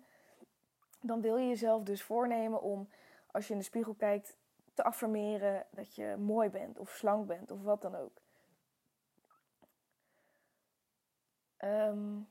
Dan 1.01 1.21
wil 1.21 1.37
je 1.37 1.47
jezelf 1.47 1.83
dus 1.83 2.03
voornemen 2.03 2.61
om, 2.61 2.89
als 3.31 3.47
je 3.47 3.53
in 3.53 3.59
de 3.59 3.65
spiegel 3.65 3.93
kijkt, 3.93 4.37
te 4.73 4.83
affirmeren 4.83 5.65
dat 5.69 5.95
je 5.95 6.15
mooi 6.19 6.49
bent 6.49 6.79
of 6.79 6.89
slank 6.89 7.27
bent 7.27 7.51
of 7.51 7.61
wat 7.61 7.81
dan 7.81 7.95
ook. 7.95 8.22
Ehm, 11.63 12.21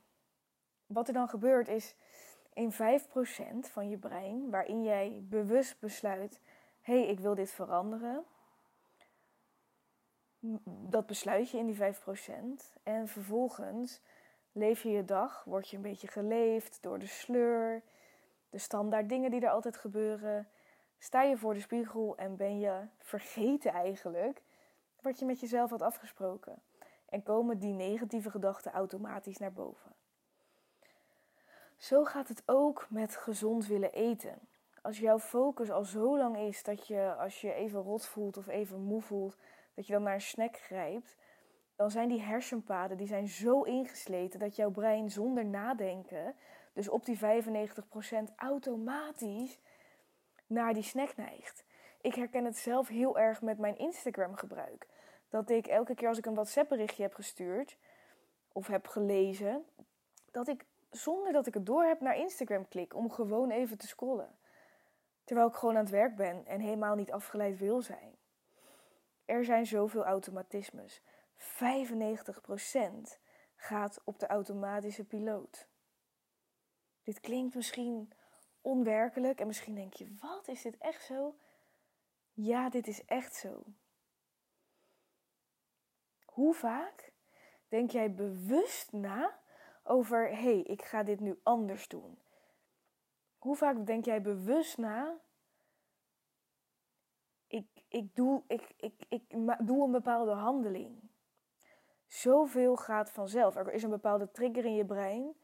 wat 0.87 1.09
er 1.09 1.15
dan 1.15 1.29
gebeurt 1.29 1.69
is 1.69 1.95
in 2.53 2.73
5% 2.73 3.69
van 3.69 3.89
je 3.89 3.99
brein, 3.99 4.51
waarin 4.51 4.83
jij 4.83 5.21
bewust 5.29 5.81
besluit: 5.81 6.41
hé, 6.81 7.01
hey, 7.01 7.09
ik 7.09 7.21
wil 7.21 7.35
dit 7.35 7.51
veranderen. 7.51 8.25
Dat 10.67 11.07
besluit 11.07 11.51
je 11.51 11.59
in 11.59 11.67
die 11.67 11.75
5%. 11.75 12.77
En 12.83 13.09
vervolgens 13.09 14.01
leef 14.53 14.83
je 14.83 14.91
je 14.91 15.05
dag, 15.05 15.45
word 15.45 15.69
je 15.69 15.77
een 15.77 15.83
beetje 15.83 16.09
geleefd 16.09 16.83
door 16.83 16.99
de 16.99 17.07
sleur, 17.07 17.83
de 18.51 18.59
standaard 18.59 19.09
dingen 19.09 19.31
die 19.31 19.41
er 19.41 19.51
altijd 19.51 19.77
gebeuren. 19.77 20.49
Sta 20.99 21.23
je 21.23 21.37
voor 21.37 21.55
de 21.55 21.61
spiegel 21.61 22.17
en 22.17 22.37
ben 22.37 22.59
je 22.59 22.87
vergeten 22.99 23.73
eigenlijk 23.73 24.43
wat 25.01 25.19
je 25.19 25.25
met 25.25 25.41
jezelf 25.41 25.71
had 25.71 25.83
afgesproken. 25.83 26.63
En 27.13 27.23
komen 27.23 27.59
die 27.59 27.73
negatieve 27.73 28.31
gedachten 28.31 28.73
automatisch 28.73 29.39
naar 29.39 29.53
boven. 29.53 29.93
Zo 31.77 32.05
gaat 32.05 32.29
het 32.29 32.43
ook 32.47 32.87
met 32.91 33.17
gezond 33.17 33.67
willen 33.67 33.93
eten. 33.93 34.39
Als 34.83 34.99
jouw 34.99 35.19
focus 35.19 35.71
al 35.71 35.85
zo 35.85 36.19
lang 36.19 36.37
is 36.37 36.63
dat 36.63 36.87
je 36.87 37.15
als 37.15 37.41
je 37.41 37.53
even 37.53 37.81
rot 37.81 38.07
voelt 38.07 38.37
of 38.37 38.47
even 38.47 38.81
moe 38.81 39.03
voelt, 39.03 39.37
dat 39.75 39.87
je 39.87 39.93
dan 39.93 40.03
naar 40.03 40.15
een 40.15 40.21
snack 40.21 40.57
grijpt, 40.57 41.17
dan 41.77 41.91
zijn 41.91 42.09
die 42.09 42.23
hersenpaden 42.23 42.97
die 42.97 43.07
zijn 43.07 43.29
zo 43.29 43.63
ingesleten 43.63 44.41
dat 44.41 44.57
jouw 44.57 44.71
brein 44.71 45.11
zonder 45.11 45.45
nadenken, 45.45 46.35
dus 46.73 46.89
op 46.89 47.05
die 47.05 47.19
95% 47.19 47.21
automatisch 48.37 49.59
naar 50.47 50.75
die 50.75 50.83
snack 50.83 51.17
neigt. 51.17 51.65
Ik 52.01 52.15
herken 52.15 52.45
het 52.45 52.57
zelf 52.57 52.89
heel 52.89 53.19
erg 53.19 53.43
met 53.43 53.59
mijn 53.59 53.79
Instagram 53.79 54.35
gebruik. 54.35 54.87
Dat 55.33 55.51
ik 55.51 55.67
elke 55.67 55.95
keer 55.95 56.09
als 56.09 56.19
ik 56.19 56.27
een 56.27 56.35
WhatsApp 56.35 56.69
berichtje 56.69 57.03
heb 57.03 57.15
gestuurd 57.15 57.77
of 58.53 58.67
heb 58.67 58.87
gelezen, 58.87 59.65
dat 60.31 60.49
ik 60.49 60.65
zonder 60.91 61.33
dat 61.33 61.47
ik 61.47 61.55
het 61.55 61.67
door 61.67 61.85
heb 61.85 62.01
naar 62.01 62.17
Instagram 62.17 62.69
klik 62.69 62.95
om 62.95 63.11
gewoon 63.11 63.51
even 63.51 63.79
te 63.79 63.87
scrollen. 63.87 64.39
Terwijl 65.25 65.49
ik 65.49 65.55
gewoon 65.55 65.77
aan 65.77 65.83
het 65.83 65.91
werk 65.91 66.17
ben 66.17 66.47
en 66.47 66.61
helemaal 66.61 66.95
niet 66.95 67.13
afgeleid 67.13 67.59
wil 67.59 67.83
zijn. 67.83 68.17
Er 69.25 69.45
zijn 69.45 69.67
zoveel 69.67 70.05
automatismes. 70.05 71.03
95% 71.39 71.45
gaat 73.57 74.01
op 74.05 74.19
de 74.19 74.27
automatische 74.27 75.05
piloot. 75.05 75.67
Dit 77.03 77.21
klinkt 77.21 77.55
misschien 77.55 78.13
onwerkelijk 78.61 79.41
en 79.41 79.47
misschien 79.47 79.75
denk 79.75 79.95
je: 79.95 80.15
wat 80.21 80.49
is 80.49 80.63
dit 80.63 80.79
echt 80.79 81.05
zo? 81.05 81.35
Ja, 82.33 82.71
dit 82.71 82.87
is 82.87 83.05
echt 83.05 83.35
zo. 83.35 83.63
Hoe 86.33 86.55
vaak 86.55 87.13
denk 87.69 87.91
jij 87.91 88.15
bewust 88.15 88.93
na 88.93 89.39
over: 89.83 90.29
hé, 90.29 90.35
hey, 90.35 90.61
ik 90.61 90.83
ga 90.83 91.03
dit 91.03 91.21
nu 91.21 91.41
anders 91.43 91.89
doen? 91.89 92.19
Hoe 93.39 93.57
vaak 93.57 93.87
denk 93.87 94.05
jij 94.05 94.23
bewust 94.23 94.79
na? 94.79 95.21
Ik, 97.47 97.67
ik, 97.89 98.15
doe, 98.15 98.43
ik, 98.47 98.75
ik, 98.77 99.05
ik 99.09 99.23
doe 99.67 99.85
een 99.85 99.91
bepaalde 99.91 100.33
handeling. 100.33 101.11
Zoveel 102.07 102.77
gaat 102.77 103.11
vanzelf. 103.11 103.57
Er 103.57 103.73
is 103.73 103.83
een 103.83 103.91
bepaalde 103.91 104.31
trigger 104.31 104.65
in 104.65 104.75
je 104.75 104.85
brein 104.85 105.37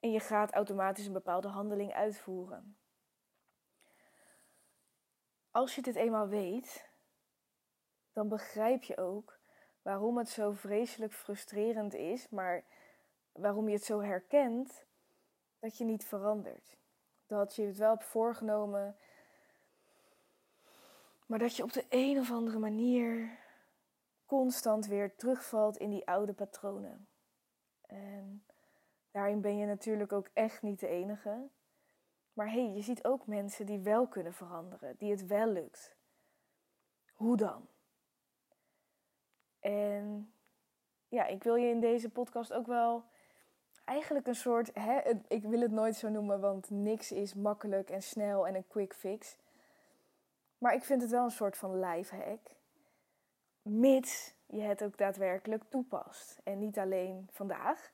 en 0.00 0.10
je 0.10 0.20
gaat 0.20 0.52
automatisch 0.52 1.06
een 1.06 1.12
bepaalde 1.12 1.48
handeling 1.48 1.92
uitvoeren. 1.92 2.78
Als 5.50 5.74
je 5.74 5.82
dit 5.82 5.96
eenmaal 5.96 6.28
weet, 6.28 6.90
dan 8.12 8.28
begrijp 8.28 8.82
je 8.82 8.96
ook 8.96 9.35
waarom 9.86 10.18
het 10.18 10.28
zo 10.28 10.52
vreselijk 10.52 11.12
frustrerend 11.12 11.94
is, 11.94 12.28
maar 12.28 12.64
waarom 13.32 13.68
je 13.68 13.74
het 13.74 13.84
zo 13.84 14.00
herkent 14.00 14.84
dat 15.58 15.78
je 15.78 15.84
niet 15.84 16.04
verandert. 16.04 16.76
Dat 17.26 17.56
je 17.56 17.62
het 17.62 17.76
wel 17.76 17.90
hebt 17.90 18.04
voorgenomen, 18.04 18.96
maar 21.26 21.38
dat 21.38 21.56
je 21.56 21.62
op 21.62 21.72
de 21.72 21.84
een 21.88 22.18
of 22.18 22.30
andere 22.30 22.58
manier 22.58 23.38
constant 24.24 24.86
weer 24.86 25.16
terugvalt 25.16 25.76
in 25.76 25.90
die 25.90 26.06
oude 26.06 26.32
patronen. 26.32 27.08
En 27.86 28.44
daarin 29.10 29.40
ben 29.40 29.56
je 29.56 29.66
natuurlijk 29.66 30.12
ook 30.12 30.30
echt 30.32 30.62
niet 30.62 30.80
de 30.80 30.88
enige. 30.88 31.48
Maar 32.32 32.50
hé, 32.50 32.64
hey, 32.64 32.74
je 32.74 32.82
ziet 32.82 33.04
ook 33.04 33.26
mensen 33.26 33.66
die 33.66 33.78
wel 33.78 34.06
kunnen 34.06 34.34
veranderen, 34.34 34.96
die 34.98 35.10
het 35.10 35.26
wel 35.26 35.46
lukt. 35.46 35.96
Hoe 37.12 37.36
dan? 37.36 37.68
En 39.66 40.32
ja, 41.08 41.26
ik 41.26 41.42
wil 41.42 41.54
je 41.54 41.68
in 41.68 41.80
deze 41.80 42.10
podcast 42.10 42.52
ook 42.52 42.66
wel 42.66 43.04
eigenlijk 43.84 44.26
een 44.26 44.34
soort, 44.34 44.70
hè, 44.74 45.00
ik 45.28 45.42
wil 45.42 45.60
het 45.60 45.70
nooit 45.70 45.96
zo 45.96 46.08
noemen, 46.08 46.40
want 46.40 46.70
niks 46.70 47.12
is 47.12 47.34
makkelijk 47.34 47.90
en 47.90 48.02
snel 48.02 48.46
en 48.46 48.54
een 48.54 48.68
quick 48.68 48.94
fix. 48.94 49.36
Maar 50.58 50.74
ik 50.74 50.84
vind 50.84 51.02
het 51.02 51.10
wel 51.10 51.24
een 51.24 51.30
soort 51.30 51.56
van 51.56 51.80
lifehack. 51.80 52.40
Mits 53.62 54.34
je 54.46 54.60
het 54.60 54.84
ook 54.84 54.96
daadwerkelijk 54.96 55.62
toepast. 55.68 56.40
En 56.44 56.58
niet 56.58 56.78
alleen 56.78 57.28
vandaag, 57.32 57.92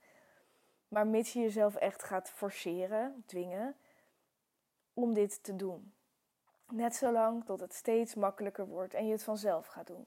maar 0.89 1.07
mits 1.07 1.33
je 1.33 1.41
jezelf 1.41 1.75
echt 1.75 2.03
gaat 2.03 2.31
forceren, 2.31 3.23
dwingen, 3.27 3.77
om 4.95 5.15
dit 5.15 5.43
te 5.43 5.57
doen. 5.57 5.93
Net 6.69 6.95
zolang 6.95 7.45
tot 7.45 7.61
het 7.61 7.75
steeds 7.75 8.15
makkelijker 8.15 8.67
wordt 8.67 8.95
en 8.95 9.07
je 9.07 9.13
het 9.13 9.25
vanzelf 9.25 9.67
gaat 9.67 9.87
doen. 9.87 10.07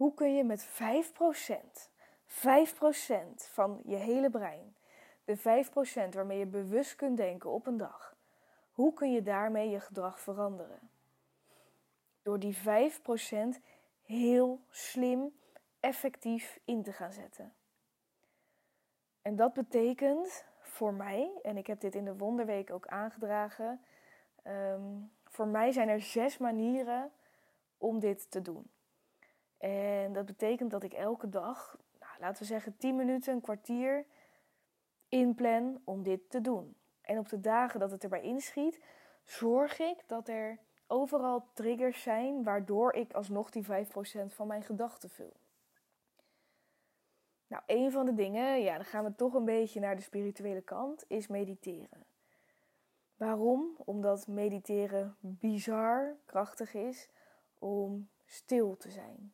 Hoe 0.00 0.14
kun 0.14 0.34
je 0.34 0.44
met 0.44 0.66
5%, 0.66 1.90
5% 2.26 3.48
van 3.50 3.80
je 3.84 3.96
hele 3.96 4.30
brein, 4.30 4.76
de 5.24 5.36
5% 5.36 5.42
waarmee 6.14 6.38
je 6.38 6.46
bewust 6.46 6.96
kunt 6.96 7.16
denken 7.16 7.50
op 7.50 7.66
een 7.66 7.76
dag, 7.76 8.16
hoe 8.70 8.92
kun 8.92 9.12
je 9.12 9.22
daarmee 9.22 9.70
je 9.70 9.80
gedrag 9.80 10.20
veranderen? 10.20 10.90
Door 12.22 12.38
die 12.38 12.56
5% 12.56 12.60
heel 14.02 14.60
slim, 14.70 15.38
effectief 15.80 16.60
in 16.64 16.82
te 16.82 16.92
gaan 16.92 17.12
zetten. 17.12 17.52
En 19.22 19.36
dat 19.36 19.52
betekent 19.52 20.44
voor 20.60 20.94
mij, 20.94 21.30
en 21.42 21.56
ik 21.56 21.66
heb 21.66 21.80
dit 21.80 21.94
in 21.94 22.04
de 22.04 22.16
Wonderweek 22.16 22.70
ook 22.70 22.86
aangedragen, 22.86 23.80
ehm, 24.42 24.98
voor 25.24 25.46
mij 25.46 25.72
zijn 25.72 25.88
er 25.88 26.00
zes 26.00 26.38
manieren 26.38 27.12
om 27.78 27.98
dit 27.98 28.30
te 28.30 28.42
doen. 28.42 28.70
En 29.60 30.12
dat 30.12 30.26
betekent 30.26 30.70
dat 30.70 30.82
ik 30.82 30.92
elke 30.92 31.28
dag, 31.28 31.78
nou, 31.98 32.12
laten 32.20 32.42
we 32.42 32.48
zeggen 32.48 32.76
10 32.76 32.96
minuten, 32.96 33.34
een 33.34 33.40
kwartier, 33.40 34.06
inplan 35.08 35.80
om 35.84 36.02
dit 36.02 36.30
te 36.30 36.40
doen. 36.40 36.76
En 37.00 37.18
op 37.18 37.28
de 37.28 37.40
dagen 37.40 37.80
dat 37.80 37.90
het 37.90 38.02
erbij 38.02 38.22
inschiet, 38.22 38.80
zorg 39.24 39.78
ik 39.78 40.02
dat 40.06 40.28
er 40.28 40.58
overal 40.86 41.46
triggers 41.52 42.02
zijn 42.02 42.42
waardoor 42.42 42.92
ik 42.92 43.12
alsnog 43.12 43.50
die 43.50 43.64
5% 43.64 43.66
van 44.26 44.46
mijn 44.46 44.62
gedachten 44.62 45.10
vul. 45.10 45.32
Nou, 47.46 47.62
een 47.66 47.90
van 47.90 48.06
de 48.06 48.14
dingen, 48.14 48.60
ja, 48.62 48.74
dan 48.74 48.84
gaan 48.84 49.04
we 49.04 49.14
toch 49.14 49.34
een 49.34 49.44
beetje 49.44 49.80
naar 49.80 49.96
de 49.96 50.02
spirituele 50.02 50.60
kant, 50.60 51.04
is 51.08 51.26
mediteren. 51.26 52.04
Waarom? 53.16 53.76
Omdat 53.84 54.26
mediteren 54.26 55.16
bizar 55.20 56.16
krachtig 56.24 56.74
is 56.74 57.08
om 57.58 58.08
stil 58.24 58.76
te 58.76 58.90
zijn. 58.90 59.32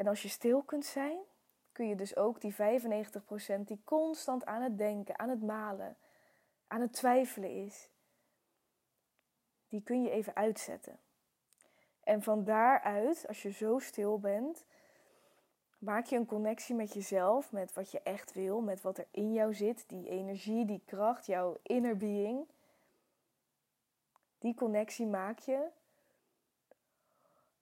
En 0.00 0.06
als 0.06 0.22
je 0.22 0.28
stil 0.28 0.62
kunt 0.62 0.84
zijn, 0.84 1.18
kun 1.72 1.88
je 1.88 1.94
dus 1.94 2.16
ook 2.16 2.40
die 2.40 2.54
95% 2.54 2.56
die 3.64 3.80
constant 3.84 4.46
aan 4.46 4.62
het 4.62 4.78
denken, 4.78 5.18
aan 5.18 5.28
het 5.28 5.42
malen, 5.42 5.96
aan 6.66 6.80
het 6.80 6.92
twijfelen 6.92 7.64
is, 7.64 7.88
die 9.68 9.82
kun 9.82 10.02
je 10.02 10.10
even 10.10 10.36
uitzetten. 10.36 10.98
En 12.00 12.22
van 12.22 12.44
daaruit, 12.44 13.28
als 13.28 13.42
je 13.42 13.52
zo 13.52 13.78
stil 13.78 14.18
bent, 14.18 14.64
Maak 15.78 16.06
je 16.06 16.16
een 16.16 16.26
connectie 16.26 16.74
met 16.74 16.94
jezelf, 16.94 17.52
met 17.52 17.72
wat 17.72 17.90
je 17.90 18.00
echt 18.02 18.32
wil, 18.32 18.60
met 18.60 18.80
wat 18.80 18.98
er 18.98 19.06
in 19.10 19.32
jou 19.32 19.54
zit, 19.54 19.88
die 19.88 20.08
energie, 20.08 20.64
die 20.64 20.82
kracht, 20.84 21.26
jouw 21.26 21.56
inner 21.62 21.96
being. 21.96 22.48
Die 24.38 24.54
connectie 24.54 25.06
maak 25.06 25.38
je. 25.38 25.68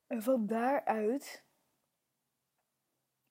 En 0.06 0.22
van 0.22 0.46
daaruit 0.46 1.42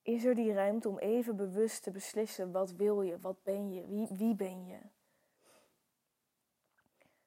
is 0.08 0.24
er 0.24 0.34
die 0.34 0.52
ruimte 0.52 0.88
om 0.88 0.98
even 0.98 1.36
bewust 1.36 1.82
te 1.82 1.90
beslissen: 1.90 2.52
wat 2.52 2.72
wil 2.72 3.02
je, 3.02 3.18
wat 3.18 3.42
ben 3.42 3.72
je, 3.72 3.86
wie, 3.86 4.08
wie 4.10 4.34
ben 4.34 4.66
je. 4.66 4.78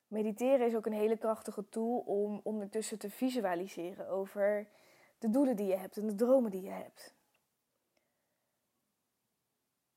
Mediteren 0.07 0.65
is 0.65 0.75
ook 0.75 0.85
een 0.85 0.93
hele 0.93 1.17
krachtige 1.17 1.69
tool 1.69 1.97
om 2.00 2.39
ondertussen 2.43 3.00
te 3.00 3.09
visualiseren 3.09 4.07
over 4.07 4.67
de 5.17 5.29
doelen 5.29 5.55
die 5.55 5.67
je 5.67 5.75
hebt 5.75 5.97
en 5.97 6.07
de 6.07 6.15
dromen 6.15 6.51
die 6.51 6.61
je 6.61 6.69
hebt. 6.69 7.15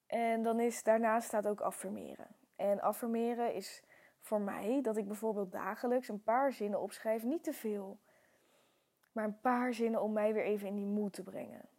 En 0.07 0.43
dan 0.43 0.61
is 0.61 0.83
daarnaast 0.83 1.26
staat 1.26 1.47
ook 1.47 1.61
affirmeren. 1.61 2.37
En 2.57 2.81
affirmeren 2.81 3.55
is 3.55 3.83
voor 4.21 4.41
mij 4.41 4.83
dat 4.83 4.97
ik 4.97 5.07
bijvoorbeeld 5.07 5.53
dagelijks 5.53 6.09
een 6.09 6.23
paar 6.23 6.53
zinnen 6.53 6.81
opschrijf, 6.81 7.23
niet 7.23 7.45
te 7.45 7.53
veel, 7.53 7.99
maar 9.12 9.25
een 9.25 9.41
paar 9.41 9.75
zinnen 9.75 10.03
om 10.03 10.12
mij 10.12 10.33
weer 10.33 10.45
even 10.45 10.69
in 10.69 10.76
die 10.76 10.87
moed 10.87 11.12
te 11.12 11.23
brengen. 11.23 11.74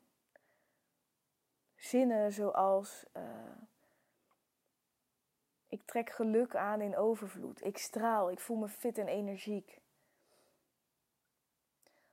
Zinnen 1.76 2.34
zoals 2.34 3.06
uh, 3.18 3.24
ik 5.68 5.86
trek 5.86 6.10
geluk 6.10 6.56
aan 6.56 6.82
in 6.82 6.98
overvloed, 6.98 7.66
ik 7.66 7.78
straal, 7.78 8.32
ik 8.32 8.40
voel 8.40 8.58
me 8.58 8.68
fit 8.68 8.98
en 8.98 9.08
energiek. 9.08 9.82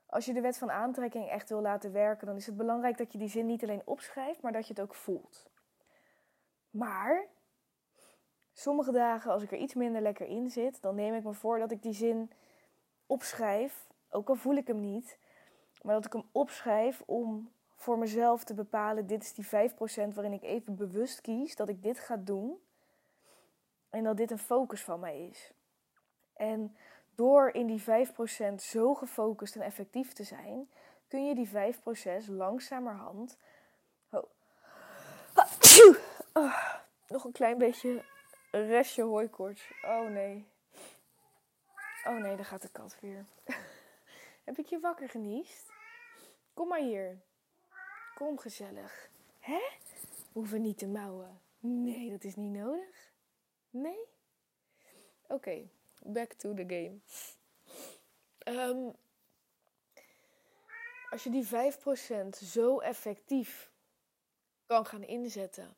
Als 0.07 0.25
je 0.25 0.33
de 0.33 0.40
wet 0.40 0.59
van 0.59 0.71
aantrekking 0.71 1.28
echt 1.28 1.49
wil 1.49 1.61
laten 1.61 1.92
werken, 1.92 2.26
dan 2.26 2.37
is 2.37 2.47
het 2.47 2.57
belangrijk 2.57 2.99
dat 2.99 3.12
je 3.12 3.19
die 3.19 3.28
zin 3.28 3.47
niet 3.47 3.62
alleen 3.62 3.83
opschrijft, 3.85 4.42
maar 4.42 4.52
dat 4.52 4.66
je 4.66 4.75
het 4.75 4.83
ook 4.83 4.95
voelt. 4.95 5.50
Maar 6.71 7.26
sommige 8.52 8.92
dagen, 8.92 9.31
als 9.31 9.42
ik 9.42 9.52
er 9.52 9.59
iets 9.59 9.75
minder 9.75 10.02
lekker 10.02 10.26
in 10.26 10.50
zit, 10.50 10.83
dan 10.83 10.95
neem 10.95 11.14
ik 11.14 11.25
me 11.25 11.33
voor 11.33 11.59
dat 11.59 11.71
ik 11.71 11.83
die 11.83 11.92
zin 11.92 12.31
opschrijf, 13.07 13.87
ook 14.11 14.28
al 14.28 14.35
voel 14.35 14.57
ik 14.57 14.66
hem 14.66 14.81
niet, 14.81 15.19
maar 15.83 15.95
dat 15.95 16.04
ik 16.04 16.12
hem 16.12 16.28
opschrijf 16.33 17.02
om 17.07 17.52
voor 17.82 17.98
mezelf 17.98 18.44
te 18.44 18.54
bepalen: 18.54 19.06
dit 19.06 19.22
is 19.22 19.34
die 19.34 19.46
5% 19.46 19.48
waarin 20.14 20.32
ik 20.32 20.42
even 20.42 20.76
bewust 20.76 21.20
kies 21.20 21.56
dat 21.56 21.68
ik 21.68 21.82
dit 21.82 21.98
ga 21.98 22.16
doen 22.16 22.62
en 23.90 24.04
dat 24.04 24.16
dit 24.16 24.30
een 24.30 24.38
focus 24.38 24.82
van 24.82 25.00
mij 25.00 25.26
is. 25.26 25.52
En 26.34 26.76
door 27.14 27.50
in 27.50 27.66
die 27.66 27.82
5% 27.82 28.54
zo 28.54 28.94
gefocust 28.94 29.56
en 29.56 29.62
effectief 29.62 30.12
te 30.12 30.24
zijn, 30.24 30.70
kun 31.08 31.26
je 31.26 31.34
die 31.34 31.48
5% 32.24 32.26
langzamerhand. 32.28 33.38
Oh. 34.10 34.30
Nog 37.08 37.24
een 37.24 37.32
klein 37.32 37.58
beetje 37.58 38.04
restje 38.50 39.02
hooikoorts. 39.02 39.72
Oh 39.82 40.08
nee. 40.08 40.46
Oh 42.04 42.16
nee, 42.16 42.36
daar 42.36 42.44
gaat 42.44 42.62
de 42.62 42.68
kat 42.68 42.96
weer. 43.00 43.26
Heb 44.44 44.58
ik 44.58 44.66
je 44.66 44.80
wakker 44.80 45.08
geniest? 45.08 45.72
Kom 46.54 46.68
maar 46.68 46.80
hier. 46.80 47.20
Kom 48.14 48.38
gezellig. 48.38 49.11
Hè? 49.38 49.61
Hoeven 50.33 50.62
niet 50.62 50.78
te 50.78 50.87
mouwen. 50.87 51.40
Nee, 51.59 52.11
dat 52.11 52.25
is 52.25 52.37
niet 52.37 52.52
nodig. 52.52 53.12
Nee? 53.71 54.04
Oké, 55.28 55.69
back 56.02 56.33
to 56.33 56.54
the 56.54 56.64
game. 56.66 57.00
Um, 58.59 58.95
als 61.11 61.25
je 61.25 61.31
die 61.31 61.47
5% 61.47 62.28
zo 62.28 62.78
effectief 62.78 63.73
kan 64.66 64.87
gaan 64.87 65.02
inzetten, 65.02 65.76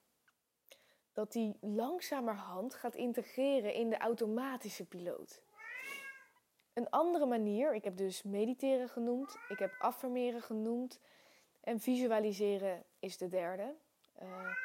dat 1.12 1.32
die 1.32 1.56
langzamerhand 1.60 2.74
gaat 2.74 2.94
integreren 2.94 3.74
in 3.74 3.90
de 3.90 3.98
automatische 3.98 4.84
piloot. 4.84 5.42
Een 6.72 6.90
andere 6.90 7.26
manier, 7.26 7.74
ik 7.74 7.84
heb 7.84 7.96
dus 7.96 8.22
mediteren 8.22 8.88
genoemd, 8.88 9.36
ik 9.48 9.58
heb 9.58 9.74
affirmeren 9.78 10.42
genoemd 10.42 11.00
en 11.64 11.80
visualiseren 11.80 12.84
is 12.98 13.16
de 13.16 13.28
derde. 13.28 13.74
Uh, 14.22 14.56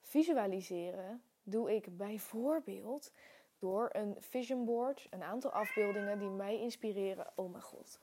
visualiseren 0.00 1.22
doe 1.42 1.74
ik 1.74 1.96
bijvoorbeeld 1.96 3.12
door 3.58 3.88
een 3.92 4.16
vision 4.20 4.64
board, 4.64 5.06
een 5.10 5.22
aantal 5.22 5.50
afbeeldingen 5.50 6.18
die 6.18 6.28
mij 6.28 6.60
inspireren. 6.60 7.26
Oh 7.34 7.50
mijn 7.50 7.62
god, 7.62 8.00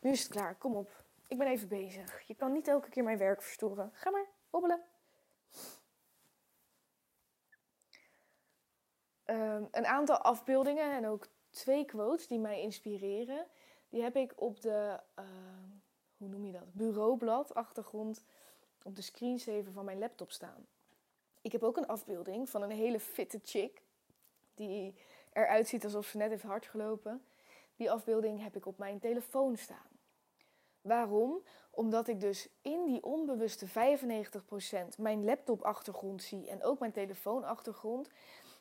nu 0.00 0.10
is 0.10 0.22
het 0.22 0.32
klaar, 0.32 0.54
kom 0.54 0.76
op. 0.76 1.04
Ik 1.26 1.38
ben 1.38 1.46
even 1.46 1.68
bezig. 1.68 2.22
Je 2.26 2.34
kan 2.34 2.52
niet 2.52 2.68
elke 2.68 2.88
keer 2.88 3.04
mijn 3.04 3.18
werk 3.18 3.42
verstoren. 3.42 3.90
Ga 3.92 4.10
maar, 4.10 4.26
hobbelen. 4.50 4.82
Ehm, 9.24 9.64
een 9.70 9.86
aantal 9.86 10.16
afbeeldingen 10.16 10.92
en 10.92 11.06
ook 11.06 11.28
twee 11.50 11.84
quotes 11.84 12.26
die 12.26 12.38
mij 12.38 12.60
inspireren. 12.60 13.46
Die 13.88 14.02
heb 14.02 14.16
ik 14.16 14.32
op 14.36 14.60
de, 14.60 15.00
ehm, 15.14 15.68
hoe 16.18 16.28
noem 16.28 16.44
je 16.44 16.52
dat, 16.52 16.72
bureaublad, 16.72 17.54
achtergrond, 17.54 18.24
op 18.82 18.96
de 18.96 19.02
screensaver 19.02 19.72
van 19.72 19.84
mijn 19.84 19.98
laptop 19.98 20.30
staan. 20.30 20.66
Ik 21.40 21.52
heb 21.52 21.62
ook 21.62 21.76
een 21.76 21.86
afbeelding 21.86 22.48
van 22.48 22.62
een 22.62 22.70
hele 22.70 23.00
fitte 23.00 23.40
chick, 23.44 23.82
die 24.54 24.94
eruit 25.32 25.68
ziet 25.68 25.84
alsof 25.84 26.06
ze 26.06 26.16
net 26.16 26.30
heeft 26.30 26.42
hard 26.42 26.66
gelopen. 26.66 27.22
Die 27.76 27.90
afbeelding 27.90 28.42
heb 28.42 28.56
ik 28.56 28.66
op 28.66 28.78
mijn 28.78 28.98
telefoon 28.98 29.56
staan. 29.56 29.98
Waarom? 30.80 31.42
Omdat 31.70 32.08
ik 32.08 32.20
dus 32.20 32.48
in 32.62 32.84
die 32.84 33.02
onbewuste 33.02 33.66
95% 33.66 33.70
mijn 34.98 35.24
laptop-achtergrond 35.24 36.22
zie 36.22 36.48
en 36.48 36.64
ook 36.64 36.78
mijn 36.78 36.92
telefoon-achtergrond. 36.92 38.08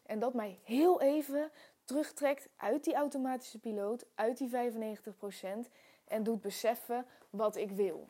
En 0.06 0.20
dat 0.20 0.34
mij 0.34 0.60
heel 0.64 1.02
even 1.02 1.52
terugtrekt 1.84 2.50
uit 2.56 2.84
die 2.84 2.94
automatische 2.94 3.60
piloot, 3.60 4.06
uit 4.16 4.38
die 4.38 4.50
95% 4.50 5.70
en 6.08 6.24
doet 6.24 6.42
beseffen 6.42 7.06
wat 7.30 7.56
ik 7.56 7.72
wil. 7.72 8.08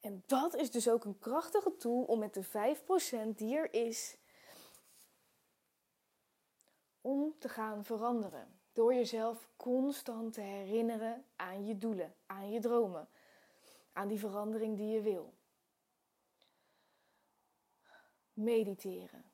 En 0.00 0.22
dat 0.26 0.54
is 0.54 0.70
dus 0.70 0.88
ook 0.88 1.04
een 1.04 1.18
krachtige 1.18 1.76
tool 1.76 2.02
om 2.02 2.18
met 2.18 2.34
de 2.34 2.44
5% 2.44 3.34
die 3.36 3.56
er 3.56 3.74
is, 3.74 4.16
om 7.00 7.34
te 7.38 7.48
gaan 7.48 7.84
veranderen. 7.84 8.58
Door 8.72 8.94
jezelf 8.94 9.48
constant 9.56 10.32
te 10.32 10.40
herinneren 10.40 11.24
aan 11.36 11.66
je 11.66 11.78
doelen, 11.78 12.14
aan 12.26 12.50
je 12.50 12.60
dromen, 12.60 13.08
aan 13.92 14.08
die 14.08 14.18
verandering 14.18 14.76
die 14.76 14.88
je 14.88 15.00
wil. 15.00 15.34
Mediteren. 18.32 19.24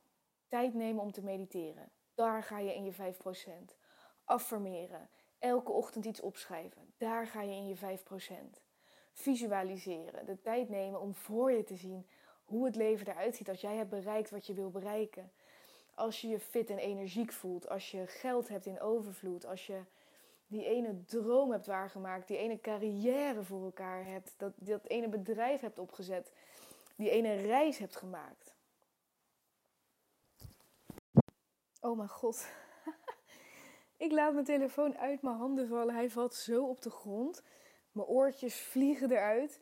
Tijd 0.48 0.74
nemen 0.74 1.02
om 1.02 1.12
te 1.12 1.22
mediteren. 1.22 1.90
Daar 2.14 2.42
ga 2.42 2.58
je 2.58 2.74
in 2.74 2.84
je 2.84 2.92
5%. 2.92 3.81
Affirmeren. 4.24 5.08
Elke 5.38 5.72
ochtend 5.72 6.04
iets 6.04 6.20
opschrijven. 6.20 6.92
Daar 6.96 7.26
ga 7.26 7.42
je 7.42 7.52
in 7.52 7.66
je 7.66 7.76
5%. 7.76 8.61
Visualiseren. 9.12 10.26
De 10.26 10.40
tijd 10.40 10.68
nemen 10.68 11.00
om 11.00 11.14
voor 11.14 11.52
je 11.52 11.64
te 11.64 11.76
zien 11.76 12.06
hoe 12.44 12.64
het 12.64 12.76
leven 12.76 13.06
eruit 13.06 13.37
ziet 13.37 13.48
als 13.48 13.61
jij 13.61 13.76
hebt 13.76 13.90
bereikt 13.90 14.30
wat 14.30 14.46
je 14.46 14.54
wil 14.54 14.70
bereiken. 14.70 15.32
Als 15.94 16.20
je 16.20 16.28
je 16.28 16.40
fit 16.40 16.70
en 16.70 16.78
energiek 16.78 17.32
voelt. 17.32 17.68
Als 17.68 17.90
je 17.90 18.06
geld 18.06 18.48
hebt 18.48 18.66
in 18.66 18.80
overvloed. 18.80 19.46
Als 19.46 19.66
je 19.66 19.80
die 20.46 20.64
ene 20.64 21.04
droom 21.04 21.50
hebt 21.50 21.66
waargemaakt. 21.66 22.28
Die 22.28 22.37
ene 22.37 22.61
carrière 22.61 23.42
voor 23.42 23.64
elkaar 23.64 24.04
hebt. 24.06 24.35
Dat, 24.37 24.52
dat 24.56 24.87
ene 24.87 25.08
bedrijf 25.08 25.61
hebt 25.61 25.78
opgezet. 25.78 26.32
Die 26.96 27.11
ene 27.11 27.35
reis 27.35 27.78
hebt 27.78 27.96
gemaakt. 27.96 28.54
Oh 31.80 31.96
mijn 31.96 32.08
god. 32.08 32.46
Ik 34.02 34.12
laat 34.12 34.32
mijn 34.32 34.44
telefoon 34.44 34.98
uit 34.98 35.22
mijn 35.22 35.36
handen 35.36 35.68
vallen. 35.68 35.94
Hij 35.94 36.10
valt 36.10 36.34
zo 36.34 36.68
op 36.68 36.82
de 36.82 36.90
grond. 36.90 37.42
Mijn 37.92 38.06
oortjes 38.06 38.60
vliegen 38.60 39.10
eruit. 39.10 39.60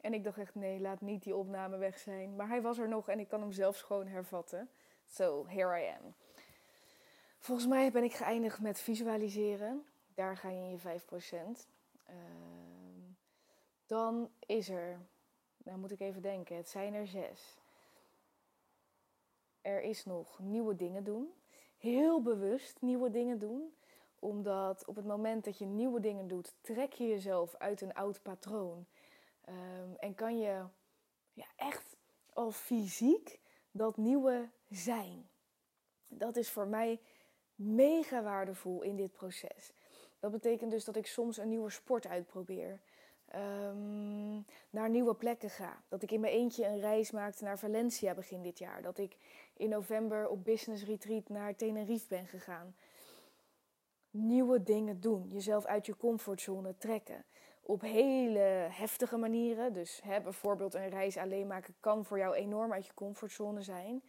En 0.00 0.14
ik 0.14 0.24
dacht 0.24 0.38
echt, 0.38 0.54
nee, 0.54 0.80
laat 0.80 1.00
niet 1.00 1.22
die 1.22 1.36
opname 1.36 1.76
weg 1.76 1.98
zijn. 1.98 2.36
Maar 2.36 2.48
hij 2.48 2.62
was 2.62 2.78
er 2.78 2.88
nog 2.88 3.08
en 3.08 3.18
ik 3.18 3.28
kan 3.28 3.40
hem 3.40 3.52
zelfs 3.52 3.82
gewoon 3.82 4.06
hervatten. 4.06 4.70
So, 5.06 5.46
here 5.46 5.82
I 5.82 5.86
am. 5.86 6.14
Volgens 7.38 7.66
mij 7.68 7.90
ben 7.92 8.04
ik 8.04 8.14
geëindigd 8.14 8.60
met 8.60 8.80
visualiseren. 8.80 9.84
Daar 10.14 10.36
ga 10.36 10.50
je 10.50 10.60
in 10.60 10.70
je 10.70 10.78
5%. 10.78 11.68
Uh, 12.08 12.14
dan 13.86 14.30
is 14.46 14.68
er, 14.68 15.00
nou 15.56 15.78
moet 15.78 15.90
ik 15.90 16.00
even 16.00 16.22
denken, 16.22 16.56
het 16.56 16.68
zijn 16.68 16.94
er 16.94 17.06
zes. 17.06 17.58
Er 19.60 19.82
is 19.82 20.04
nog 20.04 20.38
nieuwe 20.38 20.76
dingen 20.76 21.04
doen 21.04 21.32
heel 21.80 22.22
bewust 22.22 22.80
nieuwe 22.80 23.10
dingen 23.10 23.38
doen. 23.38 23.74
Omdat 24.20 24.84
op 24.86 24.96
het 24.96 25.04
moment 25.06 25.44
dat 25.44 25.58
je 25.58 25.66
nieuwe 25.66 26.00
dingen 26.00 26.26
doet, 26.28 26.54
trek 26.60 26.92
je 26.92 27.06
jezelf 27.06 27.54
uit 27.54 27.80
een 27.80 27.94
oud 27.94 28.22
patroon. 28.22 28.86
Um, 29.48 29.96
en 29.96 30.14
kan 30.14 30.38
je 30.38 30.64
ja, 31.32 31.46
echt 31.56 31.96
al 32.32 32.50
fysiek 32.50 33.40
dat 33.70 33.96
nieuwe 33.96 34.48
zijn. 34.68 35.28
Dat 36.08 36.36
is 36.36 36.50
voor 36.50 36.66
mij 36.66 37.00
mega 37.54 38.22
waardevol 38.22 38.82
in 38.82 38.96
dit 38.96 39.12
proces. 39.12 39.72
Dat 40.18 40.30
betekent 40.30 40.70
dus 40.70 40.84
dat 40.84 40.96
ik 40.96 41.06
soms 41.06 41.36
een 41.36 41.48
nieuwe 41.48 41.70
sport 41.70 42.06
uitprobeer. 42.06 42.80
ehm, 43.30 44.40
naar 44.70 44.90
nieuwe 44.90 45.14
plekken 45.14 45.50
ga. 45.50 45.82
Dat 45.88 46.02
ik 46.02 46.10
in 46.10 46.20
mijn 46.20 46.32
eentje 46.32 46.66
een 46.66 46.80
reis 46.80 47.10
maakte 47.10 47.44
naar 47.44 47.58
Valencia 47.58 48.14
begin 48.14 48.42
dit 48.42 48.58
jaar. 48.58 48.82
Dat 48.82 48.98
ik 48.98 49.16
in 49.56 49.68
november 49.68 50.28
op 50.28 50.44
business 50.44 50.84
retreat 50.84 51.28
naar 51.28 51.56
Tenerife 51.56 52.08
ben 52.08 52.26
gegaan. 52.26 52.74
Nieuwe 54.10 54.62
dingen 54.62 55.00
doen, 55.00 55.28
jezelf 55.28 55.64
uit 55.64 55.86
je 55.86 55.96
comfortzone 55.96 56.76
trekken. 56.78 57.24
Op 57.62 57.80
hele 57.80 58.68
heftige 58.70 59.16
manieren. 59.16 59.72
Dus 59.72 60.00
hè, 60.04 60.20
bijvoorbeeld 60.20 60.74
een 60.74 60.88
reis 60.88 61.16
alleen 61.16 61.46
maken 61.46 61.74
kan 61.80 62.04
voor 62.04 62.18
jou 62.18 62.34
enorm 62.34 62.72
uit 62.72 62.86
je 62.86 62.94
comfortzone 62.94 63.62
zijn. 63.62 64.02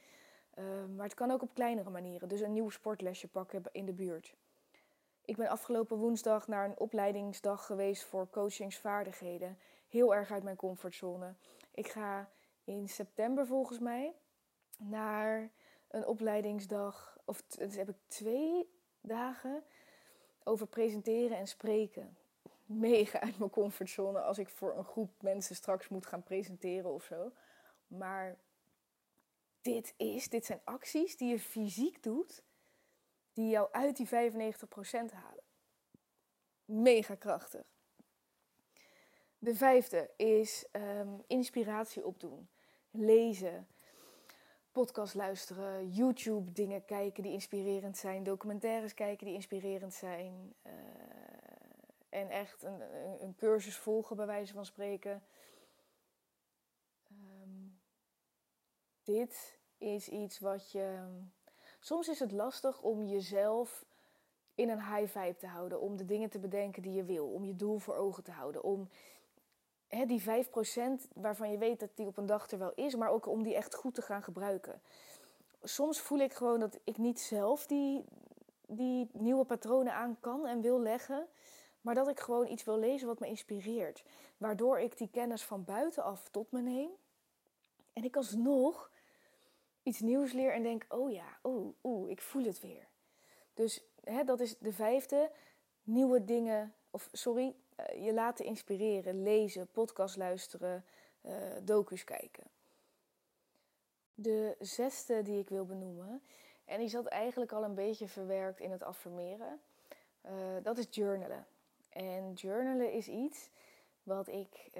Ehm, 0.53 0.95
maar 0.95 1.05
het 1.05 1.13
kan 1.13 1.31
ook 1.31 1.41
op 1.41 1.53
kleinere 1.53 1.89
manieren. 1.89 2.27
Dus 2.27 2.39
een 2.39 2.53
nieuw 2.53 2.69
sportlesje 2.69 3.27
pakken 3.27 3.63
in 3.71 3.85
de 3.85 3.93
buurt. 3.93 4.35
Ik 5.25 5.35
ben 5.35 5.47
afgelopen 5.47 5.97
woensdag 5.97 6.47
naar 6.47 6.65
een 6.65 6.79
opleidingsdag 6.79 7.65
geweest 7.65 8.03
voor 8.03 8.29
coachingsvaardigheden. 8.29 9.57
Heel 9.87 10.15
erg 10.15 10.31
uit 10.31 10.43
mijn 10.43 10.55
comfortzone. 10.55 11.33
Ik 11.71 11.87
ga 11.87 12.29
in 12.63 12.89
september 12.89 13.47
volgens 13.47 13.79
mij 13.79 14.13
naar 14.77 15.49
een 15.87 16.05
opleidingsdag. 16.05 17.17
Of 17.25 17.41
dus 17.41 17.75
heb 17.75 17.89
ik 17.89 17.97
twee 18.07 18.69
dagen 19.01 19.63
over 20.43 20.67
presenteren 20.67 21.37
en 21.37 21.47
spreken. 21.47 22.17
Mega 22.65 23.19
uit 23.21 23.37
mijn 23.37 23.49
comfortzone 23.49 24.21
als 24.21 24.37
ik 24.37 24.49
voor 24.49 24.77
een 24.77 24.83
groep 24.85 25.21
mensen 25.21 25.55
straks 25.55 25.87
moet 25.87 26.05
gaan 26.05 26.23
presenteren 26.23 26.93
of 26.93 27.03
zo. 27.03 27.31
Maar 27.87 28.37
dit 29.61 29.93
is, 29.97 30.29
dit 30.29 30.45
zijn 30.45 30.61
acties 30.63 31.17
die 31.17 31.29
je 31.29 31.39
fysiek 31.39 32.03
doet, 32.03 32.43
die 33.33 33.49
jou 33.49 33.67
uit 33.71 33.97
die 33.97 34.07
95% 34.07 34.09
halen. 35.13 35.43
Mega 36.65 37.15
krachtig. 37.15 37.63
De 39.39 39.55
vijfde 39.55 40.09
is 40.15 40.65
um, 40.71 41.23
inspiratie 41.27 42.05
opdoen. 42.05 42.49
Lezen, 42.91 43.67
podcast 44.71 45.13
luisteren, 45.13 45.89
YouTube 45.89 46.51
dingen 46.51 46.85
kijken 46.85 47.23
die 47.23 47.31
inspirerend 47.31 47.97
zijn, 47.97 48.23
documentaires 48.23 48.93
kijken 48.93 49.25
die 49.25 49.35
inspirerend 49.35 49.93
zijn. 49.93 50.53
Uh, 50.65 50.71
en 52.09 52.29
echt 52.29 52.63
een, 52.63 52.81
een, 52.81 53.23
een, 53.23 53.35
cursus 53.35 53.77
volgen, 53.77 54.15
bij 54.15 54.25
wijze 54.25 54.53
van 54.53 54.65
spreken. 54.65 55.23
Um, 57.11 57.79
dit 59.03 59.59
is 59.77 60.09
iets 60.09 60.39
wat 60.39 60.71
je. 60.71 60.99
Soms 61.79 62.07
is 62.07 62.19
het 62.19 62.31
lastig 62.31 62.81
om 62.81 63.03
jezelf 63.03 63.85
in 64.55 64.69
een 64.69 64.95
high 64.95 65.19
vibe 65.19 65.37
te 65.37 65.47
houden. 65.47 65.81
Om 65.81 65.97
de 65.97 66.05
dingen 66.05 66.29
te 66.29 66.39
bedenken 66.39 66.81
die 66.81 66.93
je 66.93 67.03
wil. 67.03 67.27
Om 67.27 67.45
je 67.45 67.55
doel 67.55 67.77
voor 67.77 67.95
ogen 67.95 68.23
te 68.23 68.31
houden. 68.31 68.63
Om 68.63 68.89
hè, 69.91 70.05
die 70.05 70.21
5% 70.21 70.25
waarvan 71.13 71.51
je 71.51 71.57
weet 71.57 71.79
dat 71.79 71.89
die 71.95 72.07
op 72.07 72.17
een 72.17 72.25
dag 72.25 72.51
er 72.51 72.57
wel 72.57 72.73
is. 72.75 72.95
Maar 72.95 73.09
ook 73.09 73.27
om 73.27 73.43
die 73.43 73.55
echt 73.55 73.75
goed 73.75 73.95
te 73.95 74.01
gaan 74.01 74.23
gebruiken. 74.23 74.81
Soms 75.63 75.99
voel 75.99 76.19
ik 76.19 76.33
gewoon 76.33 76.59
dat 76.59 76.79
ik 76.83 76.97
niet 76.97 77.19
zelf 77.19 77.65
die, 77.65 78.03
die 78.67 79.09
nieuwe 79.13 79.45
patronen 79.45 79.93
aan 79.93 80.17
kan 80.19 80.47
en 80.47 80.61
wil 80.61 80.81
leggen. 80.81 81.27
Maar 81.81 81.95
dat 81.95 82.07
ik 82.07 82.19
gewoon 82.19 82.47
iets 82.47 82.63
wil 82.63 82.79
lezen 82.79 83.07
wat 83.07 83.19
me 83.19 83.27
inspireert. 83.27 84.03
Waardoor 84.37 84.79
ik 84.79 84.97
die 84.97 85.09
kennis 85.11 85.43
van 85.43 85.63
buitenaf 85.63 86.29
tot 86.29 86.51
me 86.51 86.61
neem. 86.61 86.89
En 87.93 88.03
ik 88.03 88.15
alsnog 88.15 88.91
iets 89.83 89.99
nieuws 89.99 90.31
leer 90.31 90.53
en 90.53 90.63
denk: 90.63 90.85
oh 90.89 91.11
ja, 91.11 91.37
oh, 91.41 91.75
oeh, 91.83 92.09
ik 92.09 92.21
voel 92.21 92.43
het 92.43 92.59
weer. 92.59 92.87
Dus 93.53 93.83
hè, 94.03 94.23
dat 94.23 94.39
is 94.39 94.57
de 94.57 94.73
vijfde. 94.73 95.31
Nieuwe 95.83 96.25
dingen, 96.25 96.73
of 96.89 97.09
sorry, 97.11 97.55
je 97.99 98.13
laten 98.13 98.45
inspireren, 98.45 99.23
lezen, 99.23 99.67
podcast 99.67 100.17
luisteren, 100.17 100.85
uh, 101.21 101.33
docus 101.63 102.03
kijken. 102.03 102.43
De 104.13 104.55
zesde 104.59 105.21
die 105.21 105.39
ik 105.39 105.49
wil 105.49 105.65
benoemen, 105.65 106.21
en 106.65 106.79
die 106.79 106.87
zat 106.87 107.05
eigenlijk 107.05 107.51
al 107.51 107.63
een 107.63 107.75
beetje 107.75 108.07
verwerkt 108.07 108.59
in 108.59 108.71
het 108.71 108.83
affirmeren, 108.83 109.61
uh, 110.25 110.31
dat 110.63 110.77
is 110.77 110.87
journalen. 110.89 111.47
En 111.89 112.33
journalen 112.33 112.91
is 112.91 113.07
iets 113.07 113.49
wat, 114.03 114.27
ik, 114.27 114.71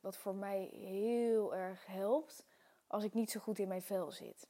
wat 0.00 0.16
voor 0.16 0.34
mij 0.34 0.68
heel 0.72 1.54
erg 1.54 1.86
helpt 1.86 2.46
als 2.86 3.04
ik 3.04 3.14
niet 3.14 3.30
zo 3.30 3.40
goed 3.40 3.58
in 3.58 3.68
mijn 3.68 3.82
vel 3.82 4.10
zit. 4.10 4.48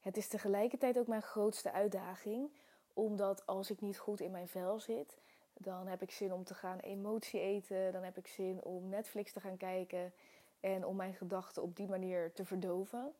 Het 0.00 0.16
is 0.16 0.28
tegelijkertijd 0.28 0.98
ook 0.98 1.06
mijn 1.06 1.22
grootste 1.22 1.72
uitdaging, 1.72 2.50
omdat 2.92 3.46
als 3.46 3.70
ik 3.70 3.80
niet 3.80 3.98
goed 3.98 4.20
in 4.20 4.30
mijn 4.30 4.48
vel 4.48 4.80
zit, 4.80 5.18
dan 5.62 5.86
heb 5.86 6.02
ik 6.02 6.10
zin 6.10 6.32
om 6.32 6.44
te 6.44 6.54
gaan 6.54 6.78
emotie 6.78 7.40
eten, 7.40 7.92
dan 7.92 8.02
heb 8.02 8.16
ik 8.16 8.26
zin 8.26 8.62
om 8.64 8.88
Netflix 8.88 9.32
te 9.32 9.40
gaan 9.40 9.56
kijken 9.56 10.12
en 10.60 10.86
om 10.86 10.96
mijn 10.96 11.14
gedachten 11.14 11.62
op 11.62 11.76
die 11.76 11.88
manier 11.88 12.32
te 12.32 12.44
verdoven. 12.44 13.12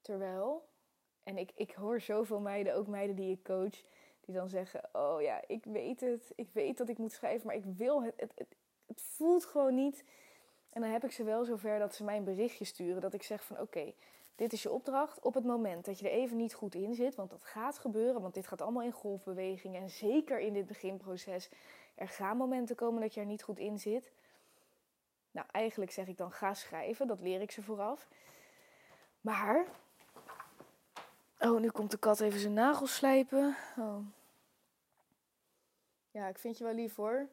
Terwijl, 0.00 0.68
en 1.22 1.38
ik, 1.38 1.50
ik 1.54 1.72
hoor 1.72 2.00
zoveel 2.00 2.40
meiden, 2.40 2.74
ook 2.74 2.86
meiden 2.86 3.16
die 3.16 3.32
ik 3.32 3.42
coach, 3.44 3.82
die 4.20 4.34
dan 4.34 4.48
zeggen: 4.48 4.88
Oh 4.92 5.22
ja, 5.22 5.42
ik 5.46 5.64
weet 5.64 6.00
het, 6.00 6.32
ik 6.34 6.48
weet 6.52 6.78
dat 6.78 6.88
ik 6.88 6.98
moet 6.98 7.12
schrijven, 7.12 7.46
maar 7.46 7.56
ik 7.56 7.64
wil 7.64 8.02
het, 8.02 8.14
het, 8.16 8.32
het, 8.86 9.02
voelt 9.02 9.44
gewoon 9.44 9.74
niet. 9.74 10.04
En 10.70 10.80
dan 10.80 10.90
heb 10.90 11.04
ik 11.04 11.12
ze 11.12 11.24
wel 11.24 11.44
zover 11.44 11.78
dat 11.78 11.94
ze 11.94 12.04
mij 12.04 12.16
een 12.16 12.24
berichtje 12.24 12.64
sturen. 12.64 13.00
Dat 13.00 13.14
ik 13.14 13.22
zeg 13.22 13.44
van 13.44 13.60
oké, 13.60 13.92
dit 14.40 14.52
is 14.52 14.62
je 14.62 14.70
opdracht. 14.70 15.20
Op 15.20 15.34
het 15.34 15.44
moment 15.44 15.84
dat 15.84 15.98
je 15.98 16.08
er 16.08 16.16
even 16.16 16.36
niet 16.36 16.54
goed 16.54 16.74
in 16.74 16.94
zit, 16.94 17.14
want 17.14 17.30
dat 17.30 17.44
gaat 17.44 17.78
gebeuren, 17.78 18.20
want 18.20 18.34
dit 18.34 18.46
gaat 18.46 18.60
allemaal 18.60 18.82
in 18.82 18.92
golfbeweging. 18.92 19.76
En 19.76 19.90
zeker 19.90 20.40
in 20.40 20.52
dit 20.52 20.66
beginproces, 20.66 21.48
er 21.94 22.08
gaan 22.08 22.36
momenten 22.36 22.76
komen 22.76 23.00
dat 23.00 23.14
je 23.14 23.20
er 23.20 23.26
niet 23.26 23.42
goed 23.42 23.58
in 23.58 23.78
zit. 23.78 24.12
Nou, 25.30 25.46
eigenlijk 25.50 25.90
zeg 25.90 26.06
ik 26.06 26.16
dan 26.16 26.32
ga 26.32 26.54
schrijven, 26.54 27.06
dat 27.06 27.20
leer 27.20 27.40
ik 27.40 27.50
ze 27.50 27.62
vooraf. 27.62 28.08
Maar. 29.20 29.66
Oh, 31.38 31.60
nu 31.60 31.70
komt 31.70 31.90
de 31.90 31.98
kat 31.98 32.20
even 32.20 32.40
zijn 32.40 32.52
nagels 32.52 32.94
slijpen. 32.94 33.56
Oh. 33.78 34.06
Ja, 36.10 36.28
ik 36.28 36.38
vind 36.38 36.58
je 36.58 36.64
wel 36.64 36.74
lief 36.74 36.96
hoor 36.96 37.28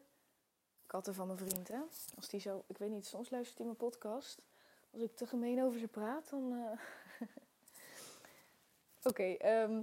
katten 0.86 1.14
van 1.14 1.26
mijn 1.26 1.38
vriend, 1.38 1.68
hè. 1.68 1.80
Als 2.16 2.28
die 2.28 2.40
zo, 2.40 2.64
ik 2.66 2.78
weet 2.78 2.90
niet, 2.90 3.06
soms 3.06 3.30
luistert 3.30 3.58
hij 3.58 3.66
mijn 3.66 3.78
podcast. 3.78 4.42
Als 4.90 5.02
ik 5.02 5.16
te 5.16 5.26
gemeen 5.26 5.62
over 5.62 5.78
ze 5.78 5.88
praat, 5.88 6.30
dan... 6.30 6.52
Uh... 6.52 6.80
Oké. 9.10 9.22
Ehm, 9.22 9.82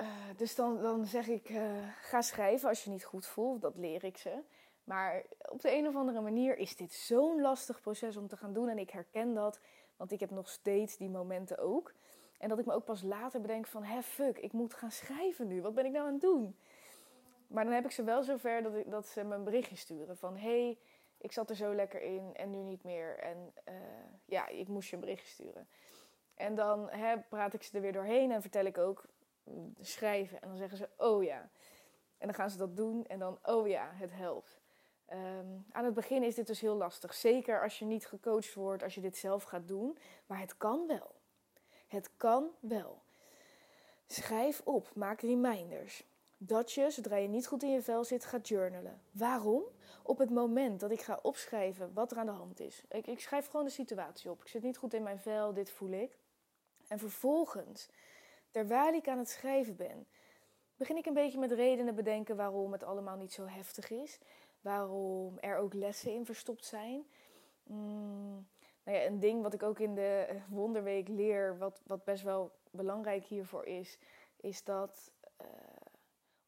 uh, 0.00 0.08
dus 0.36 0.54
dan, 0.54 0.82
dan 0.82 1.06
zeg 1.06 1.26
ik, 1.28 1.48
uh, 1.48 1.88
ga 2.00 2.22
schrijven 2.22 2.68
als 2.68 2.84
je 2.84 2.90
niet 2.90 3.04
goed 3.04 3.26
voelt. 3.26 3.60
Dat 3.60 3.76
leer 3.76 4.04
ik 4.04 4.16
ze. 4.16 4.42
Maar 4.84 5.22
op 5.48 5.60
de 5.60 5.76
een 5.76 5.86
of 5.86 5.96
andere 5.96 6.20
manier 6.20 6.56
is 6.56 6.76
dit 6.76 6.92
zo'n 6.92 7.40
lastig 7.40 7.80
proces 7.80 8.16
om 8.16 8.28
te 8.28 8.36
gaan 8.36 8.52
doen. 8.52 8.68
En 8.68 8.78
ik 8.78 8.90
herken 8.90 9.34
dat, 9.34 9.60
want 9.96 10.12
ik 10.12 10.20
heb 10.20 10.30
nog 10.30 10.48
steeds 10.48 10.96
die 10.96 11.08
momenten 11.08 11.58
ook. 11.58 11.92
En 12.38 12.48
dat 12.48 12.58
ik 12.58 12.66
me 12.66 12.72
ook 12.72 12.84
pas 12.84 13.02
later 13.02 13.40
bedenk 13.40 13.66
van, 13.66 13.84
hè 13.84 14.02
fuck, 14.02 14.38
ik 14.38 14.52
moet 14.52 14.74
gaan 14.74 14.90
schrijven 14.90 15.46
nu. 15.46 15.62
Wat 15.62 15.74
ben 15.74 15.84
ik 15.84 15.92
nou 15.92 16.06
aan 16.06 16.12
het 16.12 16.20
doen? 16.20 16.56
Maar 17.46 17.64
dan 17.64 17.72
heb 17.72 17.84
ik 17.84 17.90
ze 17.90 18.04
wel 18.04 18.22
zover 18.22 18.62
dat, 18.62 18.74
ik, 18.74 18.90
dat 18.90 19.06
ze 19.06 19.24
me 19.24 19.34
een 19.34 19.44
berichtje 19.44 19.76
sturen 19.76 20.16
van... 20.16 20.36
hey, 20.36 20.78
ik 21.22 21.32
zat 21.32 21.50
er 21.50 21.56
zo 21.56 21.74
lekker 21.74 22.00
in 22.00 22.30
en 22.34 22.50
nu 22.50 22.58
niet 22.58 22.82
meer. 22.84 23.18
En 23.18 23.54
uh, 23.68 23.74
ja, 24.24 24.48
ik 24.48 24.68
moest 24.68 24.88
je 24.88 24.94
een 24.94 25.00
berichtje 25.00 25.32
sturen. 25.32 25.68
En 26.34 26.54
dan 26.54 26.90
hè, 26.90 27.18
praat 27.18 27.54
ik 27.54 27.62
ze 27.62 27.76
er 27.76 27.82
weer 27.82 27.92
doorheen 27.92 28.32
en 28.32 28.40
vertel 28.40 28.64
ik 28.64 28.78
ook 28.78 29.04
mm, 29.42 29.74
schrijven. 29.80 30.40
En 30.40 30.48
dan 30.48 30.56
zeggen 30.56 30.78
ze, 30.78 30.88
oh 30.96 31.22
ja. 31.22 31.50
En 32.18 32.26
dan 32.26 32.34
gaan 32.34 32.50
ze 32.50 32.56
dat 32.58 32.76
doen 32.76 33.06
en 33.06 33.18
dan, 33.18 33.38
oh 33.42 33.68
ja, 33.68 33.90
het 33.92 34.12
helpt. 34.12 34.60
Um, 35.12 35.66
aan 35.72 35.84
het 35.84 35.94
begin 35.94 36.22
is 36.22 36.34
dit 36.34 36.46
dus 36.46 36.60
heel 36.60 36.76
lastig. 36.76 37.14
Zeker 37.14 37.62
als 37.62 37.78
je 37.78 37.84
niet 37.84 38.06
gecoacht 38.06 38.54
wordt, 38.54 38.82
als 38.82 38.94
je 38.94 39.00
dit 39.00 39.16
zelf 39.16 39.42
gaat 39.42 39.68
doen. 39.68 39.98
Maar 40.26 40.40
het 40.40 40.56
kan 40.56 40.86
wel. 40.86 41.14
Het 41.86 42.10
kan 42.16 42.50
wel. 42.60 43.02
Schrijf 44.06 44.60
op, 44.64 44.94
maak 44.94 45.20
reminders 45.20 46.04
dat 46.46 46.72
je, 46.72 46.90
zodra 46.90 47.16
je 47.16 47.28
niet 47.28 47.46
goed 47.46 47.62
in 47.62 47.70
je 47.70 47.82
vel 47.82 48.04
zit, 48.04 48.24
gaat 48.24 48.48
journalen. 48.48 49.00
Waarom? 49.10 49.62
Op 50.02 50.18
het 50.18 50.30
moment 50.30 50.80
dat 50.80 50.90
ik 50.90 51.00
ga 51.00 51.18
opschrijven 51.22 51.92
wat 51.92 52.10
er 52.10 52.18
aan 52.18 52.26
de 52.26 52.32
hand 52.32 52.60
is. 52.60 52.82
Ik, 52.88 53.06
ik 53.06 53.20
schrijf 53.20 53.46
gewoon 53.46 53.66
de 53.66 53.72
situatie 53.72 54.30
op. 54.30 54.40
Ik 54.40 54.48
zit 54.48 54.62
niet 54.62 54.76
goed 54.76 54.94
in 54.94 55.02
mijn 55.02 55.18
vel, 55.18 55.52
dit 55.52 55.70
voel 55.70 55.90
ik. 55.90 56.18
En 56.88 56.98
vervolgens, 56.98 57.88
terwijl 58.50 58.94
ik 58.94 59.08
aan 59.08 59.18
het 59.18 59.28
schrijven 59.28 59.76
ben, 59.76 60.06
begin 60.76 60.96
ik 60.96 61.06
een 61.06 61.14
beetje 61.14 61.38
met 61.38 61.52
redenen 61.52 61.94
bedenken 61.94 62.36
waarom 62.36 62.72
het 62.72 62.82
allemaal 62.82 63.16
niet 63.16 63.32
zo 63.32 63.46
heftig 63.46 63.90
is. 63.90 64.18
Waarom 64.60 65.38
er 65.38 65.56
ook 65.56 65.74
lessen 65.74 66.12
in 66.12 66.24
verstopt 66.24 66.64
zijn. 66.64 67.04
Mm, 67.62 68.46
nou 68.84 68.98
ja, 68.98 69.04
een 69.04 69.20
ding 69.20 69.42
wat 69.42 69.54
ik 69.54 69.62
ook 69.62 69.78
in 69.78 69.94
de 69.94 70.26
Wonderweek 70.48 71.08
leer, 71.08 71.58
wat, 71.58 71.80
wat 71.86 72.04
best 72.04 72.22
wel 72.22 72.52
belangrijk 72.70 73.24
hiervoor 73.24 73.64
is, 73.64 73.98
is 74.36 74.64
dat 74.64 75.10
uh, 75.40 75.46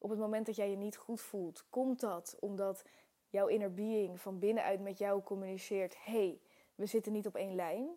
op 0.05 0.11
het 0.11 0.19
moment 0.19 0.45
dat 0.45 0.55
jij 0.55 0.69
je 0.69 0.75
niet 0.75 0.97
goed 0.97 1.21
voelt, 1.21 1.65
komt 1.69 1.99
dat 1.99 2.37
omdat 2.39 2.83
jouw 3.29 3.47
inner 3.47 3.73
being 3.73 4.21
van 4.21 4.39
binnenuit 4.39 4.81
met 4.81 4.97
jou 4.97 5.21
communiceert: 5.21 5.95
hey, 6.03 6.39
we 6.75 6.85
zitten 6.85 7.11
niet 7.11 7.27
op 7.27 7.35
één 7.35 7.55
lijn. 7.55 7.87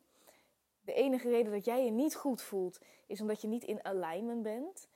De 0.81 0.93
enige 0.93 1.29
reden 1.29 1.53
dat 1.53 1.65
jij 1.65 1.85
je 1.85 1.91
niet 1.91 2.17
goed 2.17 2.43
voelt, 2.43 2.81
is 3.07 3.21
omdat 3.21 3.41
je 3.41 3.49
niet 3.49 3.65
in 3.65 3.85
alignment 3.85 4.43
bent. 4.43 4.89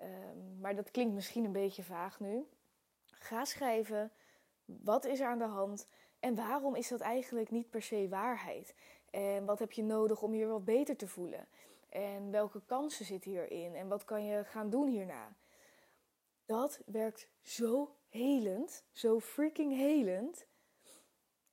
Um, 0.00 0.60
maar 0.60 0.74
dat 0.74 0.90
klinkt 0.90 1.14
misschien 1.14 1.44
een 1.44 1.52
beetje 1.52 1.82
vaag 1.82 2.20
nu. 2.20 2.46
Ga 3.04 3.44
schrijven. 3.44 4.10
Wat 4.64 5.04
is 5.04 5.20
er 5.20 5.26
aan 5.26 5.38
de 5.38 5.44
hand? 5.44 5.88
En 6.20 6.34
waarom 6.34 6.74
is 6.74 6.88
dat 6.88 7.00
eigenlijk 7.00 7.50
niet 7.50 7.70
per 7.70 7.82
se 7.82 8.08
waarheid? 8.08 8.74
En 9.10 9.44
wat 9.44 9.58
heb 9.58 9.72
je 9.72 9.82
nodig 9.82 10.22
om 10.22 10.34
je 10.34 10.46
wat 10.46 10.64
beter 10.64 10.96
te 10.96 11.08
voelen? 11.08 11.46
En 11.88 12.30
welke 12.30 12.62
kansen 12.66 13.04
zitten 13.04 13.30
hierin? 13.30 13.74
En 13.74 13.88
wat 13.88 14.04
kan 14.04 14.24
je 14.24 14.44
gaan 14.44 14.70
doen 14.70 14.88
hierna? 14.88 15.36
Dat 16.48 16.80
werkt 16.86 17.28
zo 17.42 17.96
helend, 18.08 18.84
zo 18.92 19.20
freaking 19.20 19.76
helend. 19.76 20.46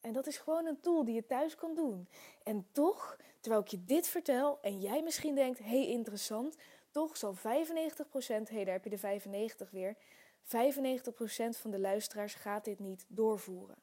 En 0.02 0.14
dat 0.14 0.28
is 0.28 0.38
gewoon 0.38 0.66
een 0.66 0.80
tool 0.80 1.06
die 1.06 1.16
je 1.16 1.26
thuis 1.26 1.56
kan 1.56 1.76
doen. 1.76 2.08
En 2.44 2.68
toch, 2.72 3.18
terwijl 3.40 3.62
ik 3.62 3.68
je 3.68 3.86
dit 3.86 4.08
vertel 4.08 4.62
en 4.62 4.80
jij 4.80 5.04
misschien 5.04 5.36
denkt, 5.36 5.60
hé 5.60 5.66
hey, 5.66 5.88
interessant, 5.88 6.58
toch 6.92 7.18
zal 7.18 7.36
95%, 7.36 7.38
hé 7.40 8.44
hey, 8.46 8.64
daar 8.64 8.74
heb 8.74 8.84
je 8.84 8.90
de 8.90 8.98
95 8.98 9.72
weer, 9.72 9.96
95% 10.44 10.48
van 11.50 11.72
de 11.72 11.80
luisteraars 11.80 12.34
gaat 12.34 12.66
dit 12.66 12.80
niet 12.80 13.06
doorvoeren. 13.08 13.78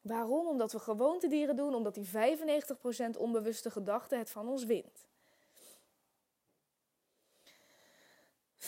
Waarom? 0.00 0.46
Omdat 0.46 0.72
we 0.72 0.78
gewoontedieren 0.78 1.56
doen, 1.56 1.74
omdat 1.74 1.94
die 1.94 2.08
95% 2.08 3.18
onbewuste 3.18 3.70
gedachte 3.70 4.16
het 4.16 4.30
van 4.30 4.48
ons 4.48 4.64
wint. 4.64 5.08
5% 8.64 8.66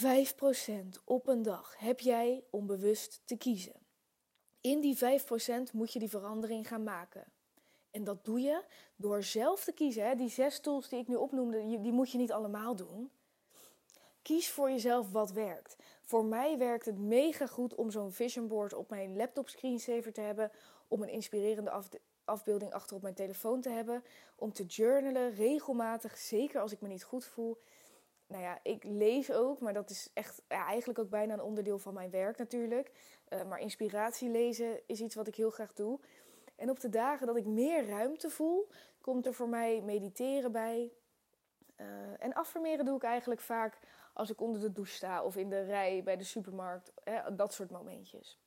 op 1.05 1.29
een 1.29 1.43
dag 1.43 1.75
heb 1.79 2.01
jij 2.01 2.45
onbewust 2.51 3.21
te 3.25 3.37
kiezen. 3.37 3.75
In 4.61 4.81
die 4.81 4.97
5% 4.97 5.73
moet 5.73 5.93
je 5.93 5.99
die 5.99 6.09
verandering 6.09 6.69
gaan 6.69 6.83
maken. 6.83 7.25
En 7.91 8.05
dat 8.05 8.25
doe 8.25 8.41
je 8.41 8.65
door 8.97 9.23
zelf 9.23 9.65
te 9.65 9.73
kiezen. 9.73 10.17
Die 10.17 10.29
zes 10.29 10.61
tools 10.61 10.89
die 10.89 10.99
ik 10.99 11.09
nu 11.09 11.15
opnoemde, 11.15 11.81
die 11.81 11.93
moet 11.93 12.11
je 12.11 12.19
niet 12.19 12.33
allemaal 12.33 12.77
doen. 12.77 13.11
Kies 14.23 14.51
voor 14.51 14.71
jezelf 14.71 15.11
wat 15.11 15.33
werkt. 15.33 15.77
Voor 16.03 16.25
mij 16.25 16.59
werkt 16.59 16.87
het 16.87 16.99
mega 16.99 17.47
goed 17.47 17.75
om 17.75 17.91
zo'n 17.91 18.13
vision 18.13 18.49
board 18.49 18.75
op 18.75 18.91
mijn 18.91 19.17
laptop 19.17 19.49
screensaver 19.49 20.13
te 20.13 20.21
hebben. 20.21 20.51
Om 20.89 21.03
een 21.03 21.09
inspirerende 21.09 21.83
afbeelding 22.25 22.73
achter 22.73 22.97
op 22.97 23.03
mijn 23.03 23.15
telefoon 23.15 23.61
te 23.61 23.71
hebben. 23.71 24.05
Om 24.37 24.53
te 24.53 24.65
journalen 24.65 25.35
regelmatig, 25.35 26.17
zeker 26.17 26.61
als 26.61 26.73
ik 26.73 26.81
me 26.81 26.89
niet 26.89 27.05
goed 27.05 27.25
voel 27.25 27.59
nou 28.27 28.43
ja, 28.43 28.59
ik 28.63 28.85
lees 28.85 29.33
ook, 29.33 29.61
maar 29.61 29.73
dat 29.73 29.91
is 29.91 30.11
echt 30.15 30.43
eigenlijk 30.49 30.99
ook 30.99 31.11
bijna 31.11 31.33
een 31.33 31.43
onderdeel 31.43 31.79
van 31.79 31.95
mijn 31.95 32.11
werk 32.11 32.39
natuurlijk. 32.39 32.91
Uh, 33.29 33.43
maar 33.45 33.61
inspiratie 33.61 34.29
lezen 34.29 34.81
is 34.87 35.01
iets 35.01 35.15
wat 35.15 35.27
ik 35.27 35.35
heel 35.35 35.51
graag 35.51 35.73
doe. 35.73 36.01
En 36.57 36.71
op 36.71 36.81
de 36.81 36.89
dagen 36.89 37.27
dat 37.27 37.37
ik 37.37 37.47
meer 37.47 37.87
ruimte 37.87 38.31
voel, 38.31 38.69
komt 39.01 39.27
er 39.27 39.35
voor 39.35 39.49
mij 39.49 39.83
mediteren 39.83 40.53
bij. 40.53 40.93
Uh, 41.77 41.87
en 42.19 42.33
affirmeren 42.33 42.85
doe 42.85 42.97
ik 42.97 43.03
eigenlijk 43.03 43.41
vaak 43.41 43.79
als 44.13 44.31
ik 44.31 44.41
onder 44.41 44.61
de 44.61 44.73
douche 44.73 44.93
sta 44.93 45.23
of 45.23 45.37
in 45.37 45.51
de 45.51 45.65
rij 45.65 46.03
bij 46.03 46.17
de 46.17 46.25
supermarkt. 46.25 46.93
Hè, 47.05 47.35
dat 47.35 47.55
soort 47.55 47.71
momentjes. 47.71 48.41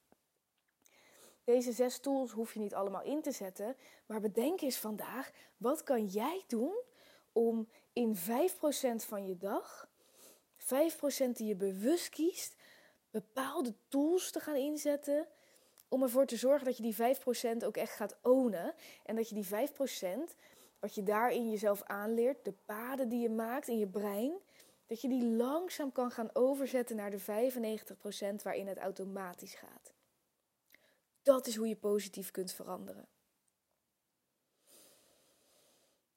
Deze 1.43 1.71
zes 1.71 1.99
tools 1.99 2.31
hoef 2.31 2.53
je 2.53 2.59
niet 2.59 2.73
allemaal 2.73 3.03
in 3.03 3.21
te 3.21 3.31
zetten. 3.31 3.75
Maar 4.05 4.19
bedenk 4.19 4.61
eens 4.61 4.77
vandaag, 4.77 5.31
wat 5.57 5.83
kan 5.83 6.05
jij 6.05 6.43
doen 6.47 6.81
om 7.31 7.69
in 7.99 8.15
5% 8.15 9.05
van 9.05 9.25
je 9.25 9.37
dag, 9.37 9.89
5% 10.57 10.65
die 11.33 11.47
je 11.47 11.55
bewust 11.55 12.09
kiest, 12.09 12.55
bepaalde 13.11 13.73
tools 13.87 14.31
te 14.31 14.39
gaan 14.39 14.55
inzetten 14.55 15.27
om 15.87 16.03
ervoor 16.03 16.25
te 16.25 16.35
zorgen 16.35 16.65
dat 16.65 16.77
je 16.77 16.83
die 16.83 16.95
5% 17.61 17.65
ook 17.65 17.77
echt 17.77 17.95
gaat 17.95 18.17
ownen. 18.21 18.73
En 19.05 19.15
dat 19.15 19.29
je 19.29 19.35
die 19.35 19.47
5%, 19.47 20.35
wat 20.79 20.95
je 20.95 21.03
daarin 21.03 21.49
jezelf 21.49 21.83
aanleert, 21.83 22.45
de 22.45 22.53
paden 22.65 23.09
die 23.09 23.21
je 23.21 23.29
maakt 23.29 23.67
in 23.67 23.77
je 23.77 23.87
brein, 23.87 24.33
dat 24.87 25.01
je 25.01 25.07
die 25.07 25.25
langzaam 25.25 25.91
kan 25.91 26.11
gaan 26.11 26.29
overzetten 26.33 26.95
naar 26.95 27.11
de 27.11 27.19
95% 27.19 27.25
waarin 28.43 28.67
het 28.67 28.77
automatisch 28.77 29.53
gaat. 29.53 29.93
Dat 31.21 31.47
is 31.47 31.55
hoe 31.55 31.67
je 31.67 31.75
positief 31.75 32.31
kunt 32.31 32.51
veranderen. 32.51 33.07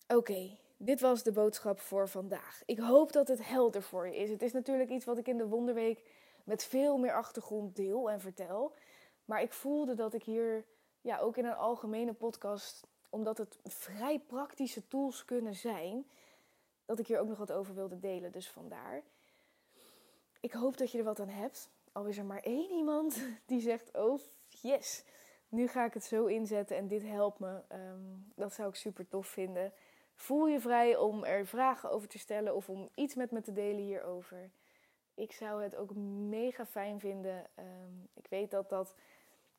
Oké, 0.07 0.59
dit 0.85 1.01
was 1.01 1.23
de 1.23 1.33
boodschap 1.33 1.81
voor 1.81 2.09
vandaag. 2.09 2.63
Ik 2.67 2.79
hoop 2.79 3.13
dat 3.13 3.29
het 3.29 3.47
helder 3.47 3.83
voor 3.83 4.07
je 4.07 4.17
is. 4.17 4.31
Het 4.31 4.43
is 4.43 4.53
natuurlijk 4.53 4.91
iets 4.91 5.05
wat 5.05 5.19
ik 5.19 5.29
in 5.29 5.37
de 5.37 5.47
Wonderweek 5.47 6.03
met 6.45 6.65
veel 6.65 6.99
meer 6.99 7.15
achtergrond 7.15 7.77
deel 7.77 8.11
en 8.11 8.21
vertel. 8.21 8.75
Maar 9.25 9.43
ik 9.43 9.53
voelde 9.53 9.95
dat 9.95 10.15
ik 10.15 10.23
hier 10.23 10.65
ja, 11.01 11.19
ook 11.19 11.37
in 11.37 11.45
een 11.45 11.55
algemene 11.55 12.13
podcast, 12.13 12.87
omdat 13.11 13.39
het 13.39 13.59
vrij 13.65 14.19
praktische 14.19 14.89
tools 14.89 15.25
kunnen 15.25 15.55
zijn, 15.55 16.07
dat 16.85 16.99
ik 16.99 17.07
hier 17.07 17.21
ook 17.21 17.29
nog 17.29 17.39
wat 17.39 17.53
over 17.53 17.75
wilde 17.75 17.99
delen. 17.99 18.33
Dus 18.33 18.51
vandaar. 18.51 19.03
Ik 20.41 20.53
hoop 20.53 20.77
dat 20.77 20.91
je 20.91 20.99
er 20.99 21.05
wat 21.05 21.21
aan 21.21 21.29
hebt. 21.29 21.71
Al 21.93 22.07
is 22.07 22.19
er 22.19 22.25
maar 22.25 22.43
één 22.43 22.71
iemand 22.71 23.21
die 23.47 23.61
zegt: 23.61 23.97
Oh, 23.97 24.19
yes, 24.49 25.05
nu 25.49 25.69
ga 25.69 25.85
ik 25.85 25.95
het 25.95 26.05
zo 26.05 26.27
inzetten 26.27 26.77
en 26.77 26.89
dit 26.89 27.03
helpt 27.03 27.39
me. 27.39 27.61
Ehm, 27.69 28.01
dat 28.35 28.53
zou 28.53 28.69
ik 28.69 28.75
super 28.75 29.09
tof 29.09 29.27
vinden. 29.27 29.73
Voel 30.23 30.47
je 30.47 30.61
vrij 30.61 30.97
om 30.97 31.25
er 31.25 31.47
vragen 31.47 31.91
over 31.91 32.09
te 32.09 32.19
stellen 32.19 32.55
of 32.55 32.69
om 32.69 32.89
iets 32.95 33.15
met 33.15 33.31
me 33.31 33.41
te 33.41 33.53
delen 33.53 33.83
hierover. 33.83 34.51
Ik 35.15 35.33
zou 35.33 35.63
het 35.63 35.77
ook 35.77 35.95
mega 36.29 36.67
fijn 36.67 37.01
vinden. 37.01 37.47
Ehm, 37.55 37.93
ik 38.15 38.27
weet 38.29 38.51
dat, 38.51 38.69
dat, 38.69 38.95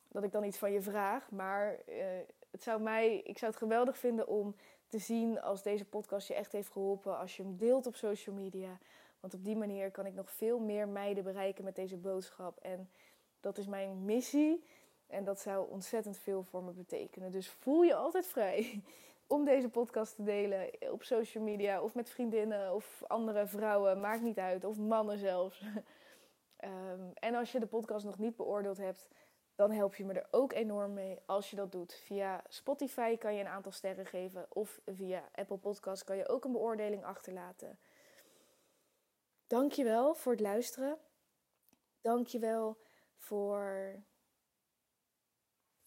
dat 0.07 0.23
ik 0.23 0.31
dan 0.31 0.43
iets 0.43 0.57
van 0.57 0.71
je 0.71 0.81
vraag, 0.81 1.31
maar 1.31 1.79
uh, 1.89 2.05
het 2.51 2.63
zou 2.63 2.81
mij, 2.81 3.17
ik 3.17 3.37
zou 3.37 3.51
het 3.51 3.59
geweldig 3.59 3.97
vinden 3.97 4.27
om 4.27 4.55
te 4.87 4.97
zien 4.97 5.41
als 5.41 5.63
deze 5.63 5.85
podcast 5.85 6.27
je 6.27 6.33
echt 6.33 6.51
heeft 6.51 6.71
geholpen. 6.71 7.17
Als 7.17 7.37
je 7.37 7.43
hem 7.43 7.57
deelt 7.57 7.87
op 7.87 7.95
social 7.95 8.35
media. 8.35 8.77
Want 9.19 9.33
op 9.33 9.43
die 9.43 9.55
manier 9.55 9.91
kan 9.91 10.05
ik 10.05 10.13
nog 10.13 10.31
veel 10.31 10.59
meer 10.59 10.87
meiden 10.87 11.23
bereiken 11.23 11.63
met 11.63 11.75
deze 11.75 11.97
boodschap. 11.97 12.57
En 12.57 12.89
dat 13.39 13.57
is 13.57 13.67
mijn 13.67 14.05
missie. 14.05 14.63
En 15.07 15.23
dat 15.23 15.39
zou 15.39 15.69
ontzettend 15.69 16.17
veel 16.17 16.43
voor 16.43 16.63
me 16.63 16.71
betekenen. 16.71 17.31
Dus 17.31 17.49
voel 17.49 17.81
je 17.81 17.95
altijd 17.95 18.27
vrij 18.27 18.83
om 19.33 19.45
deze 19.45 19.69
podcast 19.69 20.15
te 20.15 20.23
delen 20.23 20.69
op 20.91 21.03
social 21.03 21.43
media 21.43 21.81
of 21.81 21.93
met 21.93 22.09
vriendinnen 22.09 22.73
of 22.73 23.03
andere 23.07 23.47
vrouwen, 23.47 23.99
maakt 23.99 24.21
niet 24.21 24.37
uit, 24.37 24.63
of 24.63 24.77
mannen 24.77 25.17
zelfs. 25.17 25.63
Ehm, 26.57 27.09
en 27.13 27.35
als 27.35 27.51
je 27.51 27.59
de 27.59 27.65
podcast 27.65 28.05
nog 28.05 28.17
niet 28.17 28.35
beoordeeld 28.35 28.77
hebt, 28.77 29.09
dan 29.55 29.71
help 29.71 29.95
je 29.95 30.05
me 30.05 30.13
er 30.13 30.27
ook 30.31 30.53
enorm 30.53 30.93
mee 30.93 31.19
als 31.25 31.49
je 31.49 31.55
dat 31.55 31.71
doet. 31.71 31.93
Via 31.93 32.43
Spotify 32.47 33.17
kan 33.17 33.33
je 33.33 33.39
een 33.39 33.47
aantal 33.47 33.71
sterren 33.71 34.05
geven 34.05 34.45
of 34.49 34.81
via 34.85 35.29
Apple 35.31 35.57
Podcast 35.57 36.03
kan 36.03 36.17
je 36.17 36.27
ook 36.27 36.45
een 36.45 36.51
beoordeling 36.51 37.03
achterlaten. 37.03 37.79
Dankjewel 39.47 40.15
voor 40.15 40.31
het 40.31 40.41
luisteren. 40.41 40.97
Dankjewel 42.01 42.77
voor 43.15 43.95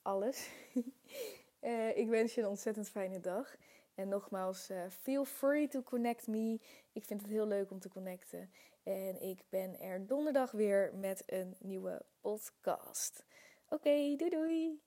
alles. 0.03 0.51
Uh, 1.61 1.97
ik 1.97 2.09
wens 2.09 2.35
je 2.35 2.41
een 2.41 2.49
ontzettend 2.49 2.89
fijne 2.89 3.21
dag. 3.21 3.57
En 3.95 4.09
nogmaals, 4.09 4.71
uh, 4.71 4.83
feel 4.91 5.25
free 5.25 5.69
to 5.69 5.83
connect 5.83 6.27
me. 6.27 6.61
Ik 6.93 7.05
vind 7.05 7.21
het 7.21 7.31
heel 7.31 7.47
leuk 7.47 7.71
om 7.71 7.81
te 7.81 7.89
connecten. 7.89 8.51
En 8.83 9.23
ik 9.23 9.43
ben 9.49 9.81
er 9.81 10.07
donderdag 10.07 10.51
weer 10.51 10.95
met 10.95 11.23
een 11.27 11.57
nieuwe 11.59 12.05
podcast. 12.21 13.25
Oké, 13.69 14.17
doei 14.17 14.31
doei! 14.31 14.81